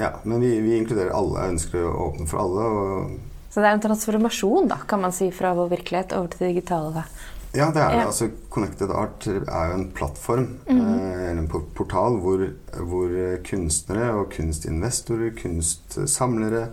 ja, 0.01 0.15
men 0.25 0.41
vi, 0.41 0.55
vi 0.65 0.79
inkluderer 0.79 1.13
alle. 1.17 1.43
Jeg 1.43 1.59
ønsker 1.59 1.85
å 1.85 1.93
åpne 2.09 2.27
for 2.31 2.41
alle. 2.47 2.65
Og 2.65 3.53
Så 3.53 3.61
det 3.61 3.69
er 3.69 3.77
en 3.77 3.85
transformasjon, 3.85 4.71
da, 4.73 4.81
kan 4.89 5.03
man 5.05 5.13
si, 5.15 5.29
fra 5.35 5.53
vår 5.59 5.69
virkelighet 5.75 6.17
over 6.17 6.33
til 6.33 6.47
det 6.47 6.55
digitale. 6.55 7.05
Ja, 7.53 7.67
det 7.69 7.83
er 7.83 7.93
det. 7.93 8.01
Ja. 8.01 8.07
Altså, 8.09 8.31
Connected 8.49 8.95
Art 8.97 9.27
er 9.29 9.69
jo 9.69 9.77
en 9.77 9.91
plattform, 9.93 10.49
mm. 10.65 10.81
eh, 10.81 11.27
eller 11.29 11.43
en 11.43 11.51
portal, 11.77 12.17
hvor, 12.25 12.47
hvor 12.89 13.13
kunstnere 13.45 14.09
og 14.17 14.33
kunstinvestorer, 14.33 15.35
kunstsamlere, 15.37 16.65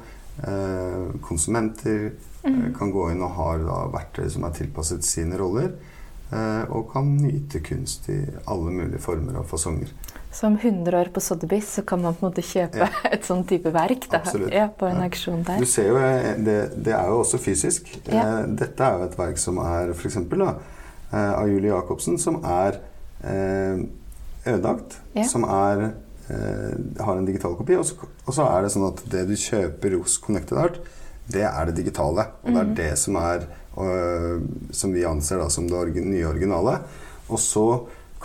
eh, 0.47 1.11
konsumenter 1.27 2.13
Mhm. 2.43 2.65
eh, 2.65 2.77
kan 2.77 2.91
gå 2.91 3.11
inn 3.11 3.21
og 3.21 3.31
har 3.35 3.57
da 3.59 3.79
verktøy 3.97 4.29
som 4.31 4.43
er 4.47 4.51
tilpasset 4.51 5.03
sine 5.03 5.37
roller, 5.37 5.73
eh, 6.31 6.63
og 6.69 6.91
kan 6.93 7.17
nyte 7.17 7.59
kunst 7.59 8.07
i 8.09 8.19
alle 8.47 8.71
mulige 8.71 8.99
former 9.01 9.39
og 9.39 9.45
fasonger. 9.49 9.87
Så 10.31 10.45
om 10.45 10.57
100 10.61 10.93
år 10.93 11.09
på 11.11 11.19
Sotheby's 11.19 11.65
så 11.75 11.81
kan 11.85 12.01
man 12.01 12.13
på 12.13 12.25
en 12.25 12.31
måte 12.31 12.43
kjøpe 12.45 12.77
Ja. 12.77 12.87
et 13.11 13.23
sånn 13.25 13.43
type 13.47 13.71
verk 13.73 14.07
da, 14.11 14.21
ja, 14.53 14.67
på 14.69 14.85
en 14.87 14.97
Ja. 15.01 15.07
auksjon 15.09 15.43
der. 15.43 15.57
Du 15.59 15.65
ser 15.65 15.87
jo, 15.87 15.97
eh, 15.97 16.35
det, 16.37 16.83
det 16.83 16.93
er 16.93 17.07
jo 17.07 17.19
også 17.23 17.39
fysisk. 17.41 17.89
Ja. 18.07 18.41
Eh, 18.41 18.45
Dette 18.55 18.79
er 18.83 18.99
jo 18.99 19.05
et 19.09 19.17
verk 19.17 19.37
som 19.37 19.57
er 19.57 19.89
f.eks. 19.93 20.17
av 21.11 21.47
Julie 21.49 21.71
Jacobsen, 21.73 22.19
som 22.19 22.43
er 22.45 22.77
eh, 23.23 23.81
ødelagt. 24.45 24.99
Som 25.27 25.43
er, 25.43 25.93
eh, 26.29 27.03
har 27.03 27.17
en 27.17 27.25
digital 27.25 27.55
kopi. 27.57 27.75
Og 27.75 28.33
så 28.33 28.45
er 28.45 28.61
det 28.61 28.71
sånn 28.71 28.87
at 28.93 29.01
det 29.09 29.25
du 29.27 29.33
kjøper 29.35 29.97
hos 29.97 30.17
Connected 30.19 30.57
Art, 30.57 30.77
det 31.33 31.41
er 31.43 31.65
det 31.65 31.77
digitale. 31.77 32.25
Og 32.43 32.51
det 32.51 32.57
er 32.61 32.75
det 32.75 32.97
som 32.99 33.15
er 33.15 33.45
øh, 33.79 34.41
Som 34.71 34.93
vi 34.93 35.03
anser 35.03 35.37
da 35.41 35.49
som 35.49 35.67
det 35.69 35.77
orgi- 35.77 36.05
nye 36.05 36.27
originale. 36.27 36.77
Og 37.29 37.39
så 37.39 37.65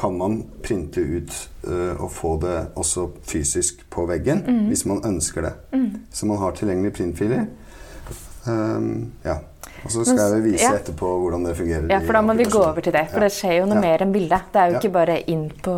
kan 0.00 0.16
man 0.18 0.44
printe 0.64 1.00
ut 1.16 1.50
øh, 1.64 2.00
og 2.02 2.10
få 2.12 2.40
det 2.42 2.66
også 2.76 3.08
fysisk 3.22 3.84
på 3.90 4.06
veggen 4.06 4.40
hvis 4.68 4.86
man 4.86 5.02
ønsker 5.06 5.40
det. 5.42 5.52
Så 6.12 6.26
man 6.26 6.38
har 6.38 6.50
tilgjengelige 6.50 6.92
printfiler. 6.92 7.44
Um, 8.46 9.12
ja. 9.24 9.38
Og 9.84 9.92
så 9.92 10.04
skal 10.06 10.34
jeg 10.36 10.42
vise 10.46 10.64
ja. 10.64 10.72
etterpå 10.78 11.08
hvordan 11.20 11.42
det 11.44 11.54
fungerer. 11.58 11.88
Ja, 11.92 11.98
for 12.04 12.16
da 12.16 12.22
må 12.24 12.34
vi 12.38 12.46
gå 12.48 12.60
over 12.60 12.80
til 12.84 12.94
det. 12.94 13.02
For 13.10 13.20
Ja. 13.20 13.28
det 13.28 13.32
skjer 13.36 13.54
jo 13.58 13.66
noe 13.68 13.76
Ja. 13.76 13.80
mer 13.80 14.02
enn 14.04 14.12
bildet. 14.12 14.46
Det 14.52 14.60
er 14.60 14.70
jo 14.70 14.78
ikke 14.78 14.92
bare 14.92 15.16
inn 15.28 15.50
på 15.50 15.74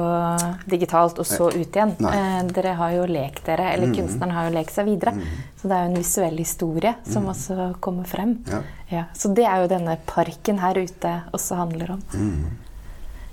digitalt 0.69 1.19
og 1.19 1.27
så 1.27 1.49
ut 1.51 1.73
igjen. 1.75 1.97
Mm. 1.99 2.07
Eh, 2.07 2.43
dere 2.55 2.75
har 2.75 2.91
jo 2.93 3.07
lekt 3.07 3.45
dere, 3.47 3.73
eller 3.73 3.95
kunstneren 3.95 4.31
har 4.33 4.49
jo 4.51 4.55
lekt 4.59 4.71
seg 4.71 4.87
videre. 4.87 5.15
Så 5.59 5.69
det 5.69 5.73
er 5.73 5.83
jo 5.87 5.91
en 5.91 6.03
visuell 6.03 6.39
historie 6.39 6.95
som 7.05 7.27
også 7.27 7.81
kommer 7.81 8.07
frem. 8.07 8.39
Mm. 8.47 8.53
Ja. 8.53 8.63
Ja, 8.91 9.05
så 9.15 9.35
det 9.35 9.45
er 9.45 9.63
jo 9.63 9.69
denne 9.69 9.99
parken 10.07 10.59
her 10.59 10.75
ute 10.79 11.23
også 11.35 11.57
handler 11.57 11.91
om. 11.91 12.03
Mm. 12.15 12.45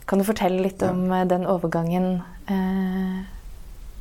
Kan 0.08 0.20
du 0.20 0.26
fortelle 0.26 0.62
litt 0.62 0.82
om 0.84 1.12
eh, 1.12 1.26
den 1.26 1.46
overgangen 1.46 2.24
eh, 2.50 3.24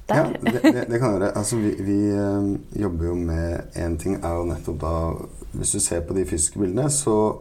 der? 0.08 0.16
Ja, 0.16 0.50
det, 0.52 0.62
det, 0.62 0.84
det 0.90 1.00
kan 1.00 1.16
gjøre. 1.16 1.32
Altså, 1.38 1.56
vi 1.56 1.74
vi 1.78 1.98
eh, 2.10 2.82
jobber 2.82 3.06
jo 3.06 3.14
med 3.14 3.76
Én 3.76 3.96
ting 3.98 4.18
er 4.18 4.36
jo 4.36 4.44
nettopp 4.48 4.80
da 4.80 4.94
Hvis 5.52 5.72
du 5.72 5.80
ser 5.80 6.00
på 6.00 6.14
de 6.14 6.24
fysiske 6.24 6.58
bildene, 6.58 6.90
så 6.90 7.36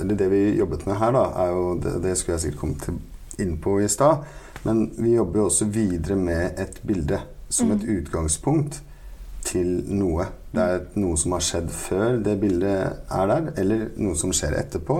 Eller 0.00 0.14
det 0.14 0.30
vi 0.30 0.58
jobbet 0.58 0.86
med 0.86 0.96
her, 0.96 1.12
da, 1.12 1.24
er 1.44 1.52
jo 1.52 1.78
Det, 1.82 2.02
det 2.02 2.16
skulle 2.18 2.34
jeg 2.34 2.40
sikkert 2.40 2.60
komme 2.60 2.98
inn 3.38 3.56
på 3.60 3.80
i 3.80 3.88
stad. 3.88 4.24
Men 4.64 4.90
vi 4.96 5.14
jobber 5.14 5.40
jo 5.40 5.46
også 5.50 5.64
videre 5.64 6.16
med 6.16 6.58
et 6.58 6.80
bilde 6.86 7.18
som 7.48 7.70
et 7.74 7.84
utgangspunkt 7.84 8.80
til 9.46 9.68
noe. 9.92 10.24
Det 10.54 10.62
er 10.62 10.86
noe 10.98 11.18
som 11.20 11.34
har 11.36 11.44
skjedd 11.44 11.68
før 11.70 12.16
det 12.24 12.38
bildet 12.40 13.12
er 13.12 13.28
der, 13.30 13.50
eller 13.60 13.84
noe 14.00 14.16
som 14.18 14.32
skjer 14.34 14.56
etterpå. 14.58 14.96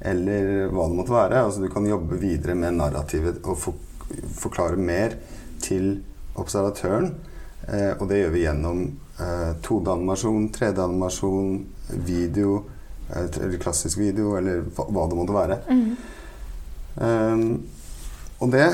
Eller 0.00 0.48
hva 0.72 0.88
det 0.88 0.98
måtte 0.98 1.14
være. 1.14 1.44
Altså, 1.44 1.62
du 1.62 1.68
kan 1.72 1.86
jobbe 1.86 2.18
videre 2.22 2.56
med 2.58 2.78
narrativet 2.80 3.44
og 3.44 3.60
forklare 4.40 4.80
mer 4.80 5.18
til 5.62 5.98
observatøren. 6.40 7.12
Eh, 7.68 7.92
og 7.98 8.08
det 8.10 8.20
gjør 8.20 8.34
vi 8.34 8.44
gjennom 8.44 8.82
eh, 9.20 9.52
2D-animasjon, 9.64 10.48
3D-animasjon, 10.54 11.54
video, 12.06 12.58
eh, 13.08 13.28
eller 13.28 13.60
klassisk 13.62 14.00
video, 14.02 14.34
eller 14.38 14.66
hva, 14.74 14.88
hva 14.90 15.06
det 15.08 15.18
måtte 15.20 15.38
være. 15.38 15.60
Um, 16.94 17.46
og 18.44 18.52
det 18.52 18.64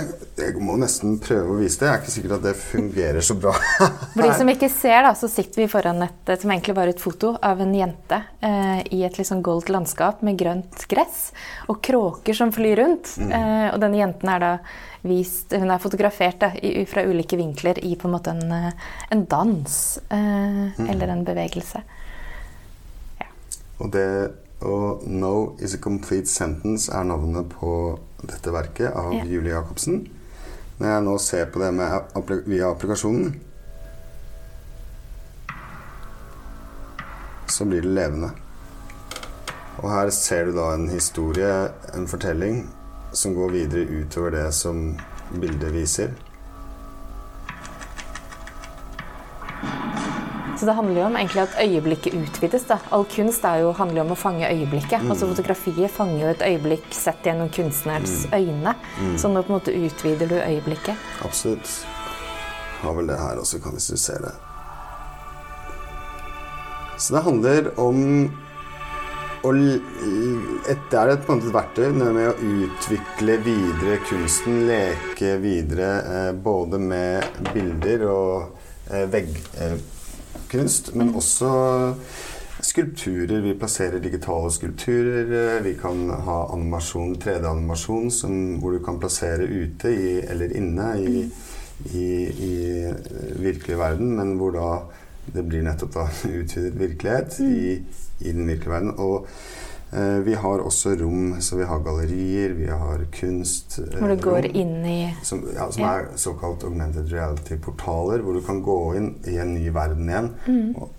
Jeg 0.41 0.57
må 0.65 0.75
nesten 0.81 1.19
prøve 1.23 1.55
å 1.55 1.59
vise 1.61 1.79
det. 1.81 1.87
Jeg 1.87 1.93
er 1.93 2.01
ikke 2.01 2.13
sikker 2.15 2.35
at 2.37 2.45
det 2.47 2.55
fungerer 2.57 3.25
så 3.25 3.37
bra. 3.39 3.53
For 4.15 4.25
de 4.25 4.31
som 4.39 4.49
ikke 4.51 4.71
ser, 4.73 5.03
da, 5.05 5.13
så 5.19 5.29
sitter 5.31 5.63
vi 5.63 5.69
foran 5.71 6.01
et 6.07 6.33
som 6.41 6.53
egentlig 6.53 6.77
var 6.79 6.91
et 6.91 7.03
foto 7.03 7.35
av 7.45 7.61
en 7.61 7.75
jente 7.77 8.23
eh, 8.47 8.81
i 8.97 9.03
et 9.05 9.21
sånn 9.21 9.45
goldt 9.45 9.69
landskap 9.73 10.25
med 10.27 10.41
grønt 10.41 10.87
gress 10.91 11.29
og 11.69 11.83
kråker 11.85 12.37
som 12.37 12.55
flyr 12.57 12.81
rundt. 12.81 13.13
Eh, 13.21 13.69
og 13.69 13.79
denne 13.83 14.01
jenten 14.01 14.33
er 14.33 14.47
da 14.47 14.53
vist 15.01 15.55
Hun 15.57 15.71
er 15.73 15.81
fotografert 15.81 16.43
da, 16.43 16.51
i, 16.61 16.85
fra 16.89 17.07
ulike 17.09 17.39
vinkler 17.41 17.79
i 17.85 17.95
på 17.97 18.09
en 18.09 18.13
måte 18.17 18.35
en, 18.35 18.53
eh, 18.53 18.91
en 19.13 19.25
dans 19.29 19.77
eh, 20.13 20.65
eller 20.89 21.13
en 21.15 21.25
bevegelse. 21.25 21.81
Og 23.81 23.93
det 23.93 24.09
og 24.61 25.03
'No 25.07 25.57
is 25.59 25.75
a 25.75 25.79
complete 25.79 26.29
sentence' 26.29 26.93
er 26.93 27.03
navnet 27.03 27.49
på 27.49 27.99
dette 28.23 28.53
verket 28.53 28.93
av 28.93 29.15
Ja. 29.15 29.25
Julie 29.25 29.53
Jacobsen. 29.55 30.09
Når 30.79 30.89
jeg 30.89 31.03
nå 31.05 31.19
ser 31.19 31.47
på 31.47 31.61
det 31.61 31.75
med 31.75 32.47
via 32.47 32.71
applikasjonen, 32.71 33.41
så 37.47 37.65
blir 37.65 37.83
det 37.83 37.91
levende. 37.91 38.31
Og 39.83 39.91
her 39.91 40.11
ser 40.11 40.45
du 40.45 40.53
da 40.57 40.75
en 40.75 40.89
historie, 40.89 41.69
en 41.95 42.09
fortelling, 42.09 42.69
som 43.13 43.35
går 43.35 43.51
videre 43.51 44.03
utover 44.03 44.31
det 44.31 44.55
som 44.55 44.99
bildet 45.33 45.73
viser. 45.75 46.15
Så 50.61 50.67
det 50.67 50.73
handler 50.77 51.01
jo 51.01 51.07
om 51.07 51.15
egentlig 51.17 51.41
at 51.41 51.55
øyeblikket 51.63 52.15
utvides. 52.15 52.65
da. 52.69 52.77
All 52.93 53.07
kunst 53.09 53.45
er 53.49 53.63
jo, 53.63 53.71
handler 53.73 54.03
jo 54.03 54.03
om 54.03 54.11
å 54.13 54.17
fange 54.21 54.45
øyeblikket. 54.45 55.07
Altså 55.09 55.29
Fotografiet 55.31 55.89
fanger 55.91 56.19
jo 56.21 56.33
et 56.35 56.43
øyeblikk 56.45 56.91
sett 56.93 57.25
gjennom 57.25 57.49
kunstnerens 57.49 58.27
øyne. 58.29 58.75
Så 59.17 59.31
nå 59.33 59.41
på 59.41 59.55
en 59.55 59.57
måte 59.57 59.73
utvider 59.73 60.29
du 60.29 60.35
øyeblikket. 60.37 61.01
Absolutt. 61.25 61.71
Har 62.83 62.93
vel 62.93 63.09
det 63.09 63.17
her 63.17 63.41
også, 63.41 63.61
kan 63.65 63.73
hvis 63.73 63.89
du 63.89 63.97
ser 63.97 64.21
det. 64.21 64.35
Så 66.99 67.15
det 67.15 67.23
handler 67.25 67.71
om 67.81 68.05
og 69.41 69.57
et, 69.57 70.83
Det 70.91 70.99
er 71.01 71.15
et, 71.15 71.23
på 71.25 71.33
en 71.33 71.39
måte 71.39 71.49
et 71.49 71.55
verktøy 71.55 71.87
med 71.97 72.27
å 72.29 72.35
utvikle 72.37 73.39
videre 73.41 73.97
kunsten, 74.05 74.67
leke 74.69 75.39
videre 75.41 75.89
eh, 76.03 76.33
både 76.37 76.77
med 76.85 77.41
bilder 77.55 78.05
og 78.11 78.93
eh, 78.93 79.09
veggkunst, 80.51 80.95
men 80.95 81.15
også 81.15 81.95
skulpturer. 82.63 83.41
Vi 83.41 83.55
plasserer 83.55 84.01
digitale 84.01 84.51
skulpturer. 84.51 85.61
Vi 85.63 85.75
kan 85.81 86.11
ha 86.11 86.53
animasjon, 86.53 87.17
3D-animasjon 87.17 88.59
hvor 88.61 88.73
du 88.73 88.81
kan 88.85 88.99
plassere 89.01 89.47
ute 89.47 89.91
i, 89.91 90.21
eller 90.21 90.57
inne 90.57 90.89
i, 91.01 91.31
i, 91.95 92.07
i 92.27 92.85
eh, 92.85 93.41
virkelig 93.41 93.79
verden, 93.79 94.17
men 94.17 94.37
hvor 94.37 94.53
da 94.53 94.71
det 95.31 95.47
blir 95.47 95.63
nettopp 95.63 95.95
da 95.95 96.09
utvidet 96.41 96.79
virkelighet 96.79 97.41
i, 97.41 97.79
i 98.21 98.33
den 98.33 98.47
virkelige 98.49 98.75
verden. 98.75 98.95
Og 98.99 99.29
vi 100.23 100.35
har 100.39 100.61
også 100.63 100.93
rom, 101.01 101.41
så 101.43 101.57
vi 101.59 101.65
har 101.67 101.81
gallerier, 101.83 102.53
vi 102.55 102.69
har 102.71 103.01
kunst 103.17 103.79
eh, 103.83 103.97
Hvor 103.99 104.13
du 104.13 104.21
går 104.23 104.47
inn 104.55 104.85
i 104.87 104.99
som, 105.27 105.43
ja, 105.55 105.67
som 105.73 105.83
Ja. 105.83 105.95
er 105.99 106.13
såkalt 106.17 106.63
augmented 106.65 107.11
reality-portaler, 107.11 108.23
hvor 108.23 108.39
du 108.39 108.41
kan 108.47 108.63
gå 108.63 108.77
inn 108.97 109.09
i 109.27 109.35
en 109.43 109.55
ny 109.55 109.67
verden 109.75 110.07
igjen. 110.09 110.31
Mm. 110.47 110.77
Og, 110.77 110.93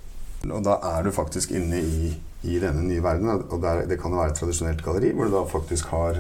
og 0.52 0.64
da 0.68 0.76
er 0.92 1.08
du 1.08 1.12
faktisk 1.16 1.52
inne 1.56 1.80
i, 1.80 2.12
i 2.44 2.60
denne 2.60 2.84
nye 2.84 3.04
verdenen. 3.04 3.46
Og 3.50 3.62
der, 3.64 3.86
det 3.88 4.00
kan 4.02 4.12
jo 4.12 4.20
være 4.20 4.34
et 4.36 4.40
tradisjonelt 4.42 4.84
galleri, 4.84 5.14
hvor 5.16 5.30
du 5.30 5.38
da 5.38 5.46
faktisk 5.48 5.86
har 5.96 6.20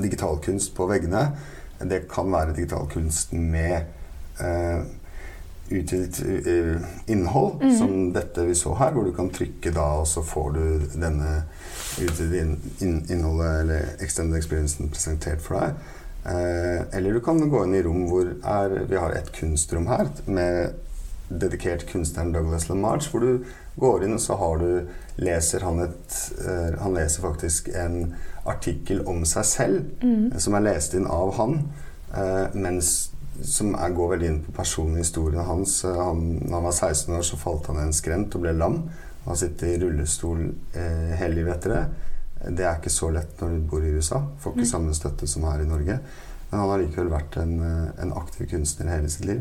digitalkunst 0.00 0.74
på 0.74 0.86
veggene. 0.90 1.26
Det 1.84 2.06
kan 2.08 2.32
være 2.32 2.54
digitalkunst 2.56 3.32
med 3.36 3.84
eh, 4.40 4.80
utvidet 5.68 6.20
eh, 6.46 6.76
innhold, 7.06 7.62
mm. 7.62 7.74
som 7.78 8.12
dette 8.12 8.44
vi 8.44 8.54
så 8.58 8.74
her, 8.78 8.92
hvor 8.92 9.06
du 9.08 9.12
kan 9.16 9.30
trykke 9.32 9.72
da, 9.74 9.86
og 10.02 10.08
så 10.08 10.22
får 10.24 10.54
du 10.56 10.64
denne 10.94 11.34
utvidede 12.00 12.40
inn, 12.42 12.56
inn, 12.84 12.96
innholdet, 13.08 13.60
eller 13.64 14.04
extended 14.04 14.38
experiencen, 14.38 14.90
presentert 14.92 15.44
for 15.44 15.60
deg. 15.60 15.92
Eh, 16.24 16.80
eller 16.96 17.12
du 17.12 17.20
kan 17.24 17.40
gå 17.50 17.64
inn 17.64 17.76
i 17.76 17.82
rom 17.84 18.06
hvor 18.08 18.30
er, 18.32 18.78
vi 18.88 18.96
har 18.96 19.12
et 19.12 19.32
kunstrom 19.36 19.88
her 19.90 20.08
med 20.24 20.80
dedikert 21.28 21.86
kunstneren 21.88 22.32
Douglas 22.32 22.68
LaMarche, 22.68 23.10
hvor 23.10 23.24
du 23.24 23.44
går 23.80 24.04
inn 24.06 24.16
og 24.16 24.22
så 24.22 24.36
har 24.40 24.60
du 24.60 24.70
leser 25.20 25.64
han 25.66 25.82
et 25.84 26.16
eh, 26.42 26.76
Han 26.80 26.96
leser 26.96 27.24
faktisk 27.24 27.68
en 27.74 28.14
artikkel 28.44 29.02
om 29.08 29.24
seg 29.28 29.46
selv 29.48 30.04
mm. 30.04 30.38
som 30.40 30.56
er 30.56 30.66
lest 30.66 30.94
inn 30.96 31.06
av 31.08 31.34
han, 31.38 31.60
eh, 32.16 32.56
mens 32.56 32.94
som 33.42 33.74
er, 33.74 33.90
går 33.96 34.10
veldig 34.14 34.28
inn 34.30 34.40
på 34.44 34.52
personen 34.56 34.96
i 34.96 35.02
historien 35.02 35.44
hans. 35.44 35.84
Eh, 35.84 35.96
Han, 35.96 36.22
når 36.42 36.54
han 36.54 36.68
var 36.68 36.72
16 36.72 37.14
år, 37.16 37.22
så 37.22 37.36
falt 37.40 37.66
han 37.66 37.80
i 37.80 37.86
en 37.88 37.92
skrent 37.96 38.34
og 38.34 38.44
ble 38.44 38.52
lam. 38.52 38.82
Han 39.24 39.32
har 39.32 39.40
sittet 39.40 39.68
i 39.68 39.78
rullestol 39.82 40.46
eh, 40.76 41.14
hele 41.18 41.34
livet 41.40 41.56
etter 41.56 41.74
det. 41.74 41.84
Det 42.58 42.64
er 42.68 42.76
ikke 42.76 42.92
så 42.92 43.08
lett 43.10 43.40
når 43.40 43.54
du 43.56 43.68
bor 43.70 43.84
i 43.84 43.94
USA. 43.96 44.20
Får 44.40 44.52
ikke 44.54 44.68
samme 44.68 44.94
støtte 44.94 45.26
som 45.30 45.46
her 45.48 45.62
i 45.64 45.68
Norge. 45.68 45.98
Men 46.50 46.60
han 46.60 46.68
har 46.70 46.82
likevel 46.82 47.08
vært 47.10 47.38
en, 47.40 47.54
eh, 47.64 48.02
en 48.04 48.12
aktiv 48.20 48.46
kunstner 48.50 48.92
hele 48.92 49.08
sitt 49.10 49.24
liv. 49.26 49.40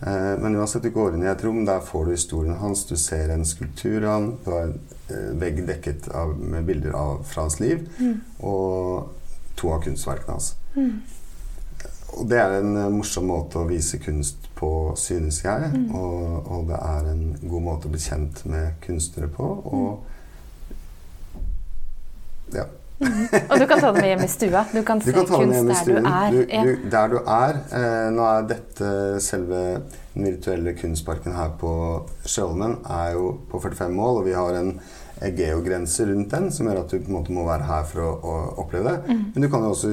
Eh, 0.00 0.36
Men 0.38 0.56
uansett, 0.56 0.82
du 0.82 0.90
går 0.90 1.14
inn 1.14 1.22
i 1.24 1.30
et 1.30 1.44
rom, 1.44 1.64
der 1.64 1.80
får 1.80 2.04
du 2.04 2.10
historien 2.12 2.56
hans. 2.60 2.84
Du 2.84 2.96
ser 2.96 3.30
en 3.32 3.44
skulptur 3.44 4.04
av 4.04 4.12
han. 4.12 4.38
Du 4.44 4.50
har 4.50 4.62
en 4.68 4.80
eh, 5.08 5.32
vegg 5.40 5.62
dekket 5.66 6.08
av, 6.12 6.36
med 6.38 6.66
bilder 6.66 6.92
av, 6.92 7.22
fra 7.24 7.46
hans 7.46 7.60
liv. 7.60 7.88
Mm. 7.98 8.20
Og 8.40 9.08
to 9.56 9.72
av 9.72 9.82
kunstverkene 9.86 10.36
hans. 10.36 10.54
Mm. 10.76 11.00
Og 12.14 12.28
det 12.30 12.38
er 12.38 12.58
en 12.60 12.76
eh, 12.78 12.90
morsom 12.92 13.26
måte 13.30 13.60
å 13.60 13.68
vise 13.68 13.98
kunst 14.02 14.46
på, 14.56 14.70
synes 15.00 15.42
jeg. 15.44 15.70
Mm. 15.74 15.88
Og, 15.98 16.52
og 16.52 16.68
det 16.70 16.78
er 16.78 17.08
en 17.12 17.24
god 17.42 17.66
måte 17.66 17.88
å 17.88 17.94
bli 17.94 18.02
kjent 18.02 18.44
med 18.48 18.78
kunstnere 18.84 19.30
på. 19.32 19.48
Og 19.72 19.88
ja. 19.88 20.15
Og 23.50 23.58
du 23.60 23.66
kan 23.68 23.80
ta 23.80 23.90
det 23.92 24.00
med 24.00 24.08
hjem 24.08 24.24
i 24.24 24.28
stua. 24.30 24.64
Du 24.72 24.80
kan 24.86 25.00
Du 25.02 25.10
se 25.10 25.12
kan 25.12 25.26
kunst 25.28 25.88
der 25.88 25.88
du 25.88 25.96
er. 26.00 26.30
Du, 26.32 26.38
du, 26.48 26.90
der 26.90 27.08
du 27.12 27.16
er. 27.20 27.58
Eh, 27.76 28.04
nå 28.16 28.28
er 28.28 28.46
dette 28.52 28.92
selve 29.24 29.62
den 30.14 30.30
virtuelle 30.30 30.72
kunstparken 30.78 31.36
her 31.36 31.52
på 31.60 31.72
Sjølmen 32.24 32.78
er 32.88 33.16
jo 33.18 33.34
på 33.50 33.60
45 33.60 33.92
mål, 33.92 34.22
og 34.22 34.30
vi 34.30 34.36
har 34.36 34.56
en 34.62 34.78
geogrense 35.36 36.06
rundt 36.08 36.32
den 36.32 36.48
som 36.52 36.68
gjør 36.68 36.82
at 36.82 36.92
du 36.92 36.98
på 37.00 37.08
en 37.08 37.16
måte 37.18 37.32
må 37.32 37.44
være 37.46 37.68
her 37.68 37.84
for 37.88 38.04
å, 38.04 38.08
å 38.16 38.36
oppleve 38.64 38.94
det. 38.94 39.12
Mm. 39.12 39.26
Men 39.34 39.44
du 39.44 39.50
kan 39.52 39.64
jo 39.64 39.74
også 39.74 39.92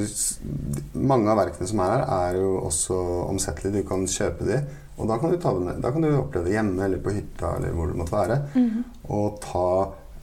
Mange 0.94 1.32
av 1.32 1.40
verkene 1.42 1.68
som 1.68 1.82
er 1.84 1.92
her, 1.92 2.06
er 2.30 2.40
jo 2.40 2.56
også 2.70 2.98
omsettelige. 3.28 3.82
Du 3.82 3.88
kan 3.90 4.08
kjøpe 4.08 4.48
de, 4.48 4.62
og 4.98 5.10
da 5.10 5.18
kan 5.20 5.34
du, 5.34 5.38
da 5.82 5.92
kan 5.92 6.06
du 6.06 6.10
oppleve 6.14 6.48
det 6.48 6.56
hjemme 6.56 6.86
eller 6.86 7.02
på 7.04 7.16
hytta 7.16 7.56
eller 7.58 7.74
hvor 7.76 7.90
det 7.90 8.00
måtte 8.00 8.16
være. 8.16 8.40
Mm. 8.54 8.84
Og 9.16 9.40
ta 9.44 9.68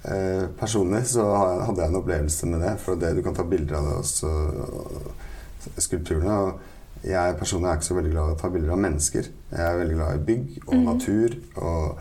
eh, 0.05 0.47
Personlig 0.61 1.05
så 1.07 1.25
hadde 1.67 1.81
jeg 1.83 1.89
en 1.91 2.01
opplevelse 2.01 2.47
med 2.47 2.61
det. 2.65 2.75
For 2.81 2.95
det, 3.01 3.15
du 3.17 3.23
kan 3.23 3.35
ta 3.35 3.43
bilder 3.45 3.77
av 3.81 3.85
det 3.91 3.97
også, 4.01 4.31
og 4.31 5.81
skulpturene. 5.81 6.39
Og 6.47 7.07
jeg 7.07 7.37
personlig 7.41 7.71
er 7.71 7.79
ikke 7.79 7.89
så 7.91 7.95
veldig 7.97 8.13
glad 8.13 8.29
i 8.29 8.35
å 8.35 8.41
ta 8.41 8.49
bilder 8.53 8.75
av 8.77 8.83
mennesker. 8.87 9.31
Jeg 9.53 9.67
er 9.67 9.79
veldig 9.81 9.97
glad 9.97 10.17
i 10.19 10.25
bygg 10.31 10.59
og 10.67 10.75
Mhm. 10.75 10.85
natur. 10.85 11.37
Og, 11.57 11.99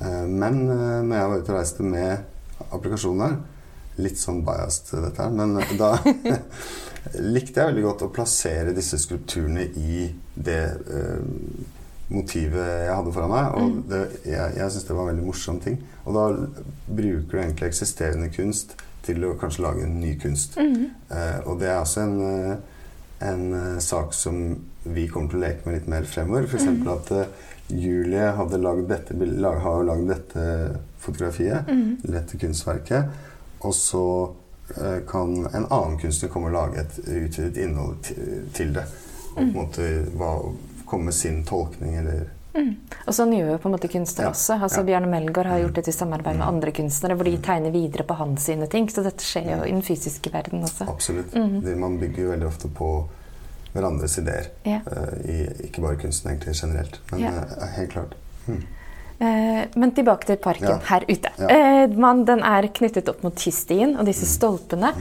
eh, 0.00 0.26
men 0.28 0.60
eh, 0.70 1.02
når 1.02 1.16
jeg 1.16 1.30
var 1.30 1.38
ute 1.38 1.52
og 1.52 1.58
reiste 1.58 1.82
med 1.82 2.18
applikasjonen 2.72 3.26
her 3.28 3.36
Litt 3.98 4.16
sånn 4.16 4.38
biased 4.42 4.88
dette 5.04 5.20
her, 5.20 5.28
men 5.28 5.52
da 5.76 5.98
likte 7.34 7.60
jeg 7.60 7.68
veldig 7.68 7.82
godt 7.84 8.02
å 8.06 8.12
plassere 8.14 8.72
disse 8.72 8.96
skulpturene 8.98 9.66
i 9.76 10.06
det 10.34 10.62
eh, 10.88 11.18
motivet 12.12 12.66
jeg 12.86 12.94
hadde 12.94 13.12
foran 13.14 13.30
meg. 13.32 13.54
Og 13.58 13.70
Mm. 13.70 13.82
det, 13.90 14.02
jeg, 14.26 14.54
jeg 14.56 14.70
syns 14.70 14.84
det 14.88 14.96
var 14.96 15.02
en 15.08 15.12
veldig 15.14 15.26
morsom 15.26 15.60
ting. 15.60 15.78
Og 16.04 16.14
da 16.14 16.24
bruker 16.86 17.30
du 17.30 17.38
egentlig 17.38 17.68
eksisterende 17.70 18.28
kunst 18.34 18.76
til 19.02 19.24
å 19.26 19.34
kanskje 19.38 19.62
lage 19.64 19.82
en 19.86 20.00
ny 20.00 20.12
kunst. 20.22 20.56
Mm. 20.58 20.90
Eh, 21.10 21.38
og 21.46 21.58
det 21.60 21.68
er 21.68 21.80
også 21.80 22.00
en, 22.04 22.20
eh, 22.26 22.56
en 23.30 23.46
eh, 23.54 23.78
sak 23.82 24.12
som 24.14 24.42
vi 24.84 25.06
kommer 25.08 25.30
til 25.30 25.38
å 25.40 25.42
leke 25.46 25.66
med 25.66 25.74
litt 25.80 25.88
mer 25.88 26.02
fremover. 26.10 26.46
F.eks. 26.50 26.64
Mm. 26.66 26.88
at 26.90 27.10
uh, 27.14 27.26
Julie 27.70 28.32
hadde 28.36 28.58
lagd 28.58 28.88
dette, 28.90 29.14
lag, 29.14 29.60
har 29.62 29.84
lagd 29.86 30.08
dette 30.10 30.46
fotografiet, 30.98 31.68
mm. 31.70 32.00
dette 32.02 32.38
kunstverket. 32.42 33.04
Og 33.62 33.74
så 33.78 34.02
uh, 34.78 34.98
kan 35.06 35.36
en 35.54 35.68
annen 35.70 35.98
kunstner 36.02 36.32
komme 36.34 36.50
og 36.50 36.56
lage 36.56 36.82
et 36.82 36.98
utvidet 37.06 37.62
innhold 37.62 38.02
til 38.58 38.74
det. 38.74 38.84
Og 39.32 39.36
på 39.36 39.40
en 39.40 39.46
Mhm. 39.46 39.54
måte 39.56 39.86
hva, 40.18 40.32
komme 40.92 41.10
med 41.10 41.16
sin 41.18 41.42
tolkning 41.48 41.96
eller 42.04 42.28
Mm. 42.52 42.74
Og 43.08 43.14
sånn 43.16 43.30
gjør 43.32 43.46
jo 43.54 43.58
på 43.62 43.68
en 43.70 43.72
måte 43.72 43.88
kunstnere 43.88 44.26
Ja, 44.28 44.30
også. 44.34 44.58
Altså 44.60 44.82
ja. 44.82 44.84
Bjarne 44.90 45.08
Melgaard 45.08 45.46
har 45.48 45.60
gjort 45.62 45.78
det 45.78 45.88
i 45.88 45.92
samarbeid 45.96 46.36
med 46.36 46.44
Mm. 46.44 46.48
andre 46.54 46.72
kunstnere, 46.76 47.14
hvor 47.16 47.24
de 47.24 47.38
tegner 47.38 47.72
videre 47.72 48.04
på 48.04 48.14
hans 48.18 48.44
sine 48.44 48.66
ting. 48.68 48.88
Så 48.92 49.02
dette 49.02 49.24
skjer 49.24 49.46
jo 49.56 49.64
i 49.64 49.70
den 49.72 49.80
fysiske 49.82 50.30
verden 50.34 50.60
også. 50.62 50.84
Absolutt. 50.86 51.32
Mm 51.34 51.62
Det, 51.64 51.76
man 51.78 51.96
bygger 51.98 52.22
jo 52.22 52.30
veldig 52.34 52.46
ofte 52.46 52.68
på 52.68 52.90
hverandres 53.72 54.18
ideer. 54.18 54.50
Ja. 54.68 54.80
Uh, 54.84 55.16
i, 55.24 55.38
ikke 55.64 55.80
bare 55.80 55.96
kunsten 55.96 56.30
egentlig 56.30 56.54
generelt, 56.60 57.00
men 57.10 57.24
eh, 57.24 57.66
helt 57.78 57.90
klart. 57.90 58.14
Mm. 58.46 58.62
Eh, 59.20 59.64
men 59.76 59.92
tilbake 59.92 60.26
til 60.26 60.36
parken 60.36 60.68
Ja. 60.68 60.78
her 60.88 61.04
ute. 61.08 61.30
Ja. 61.38 61.48
Eh, 61.48 61.86
man, 61.96 62.24
den 62.24 62.40
er 62.42 62.62
knyttet 62.68 63.08
opp 63.08 63.22
mot 63.22 63.34
kyststien 63.36 63.96
og 63.98 64.04
disse 64.06 64.24
Mm. 64.26 64.32
stolpene. 64.38 64.92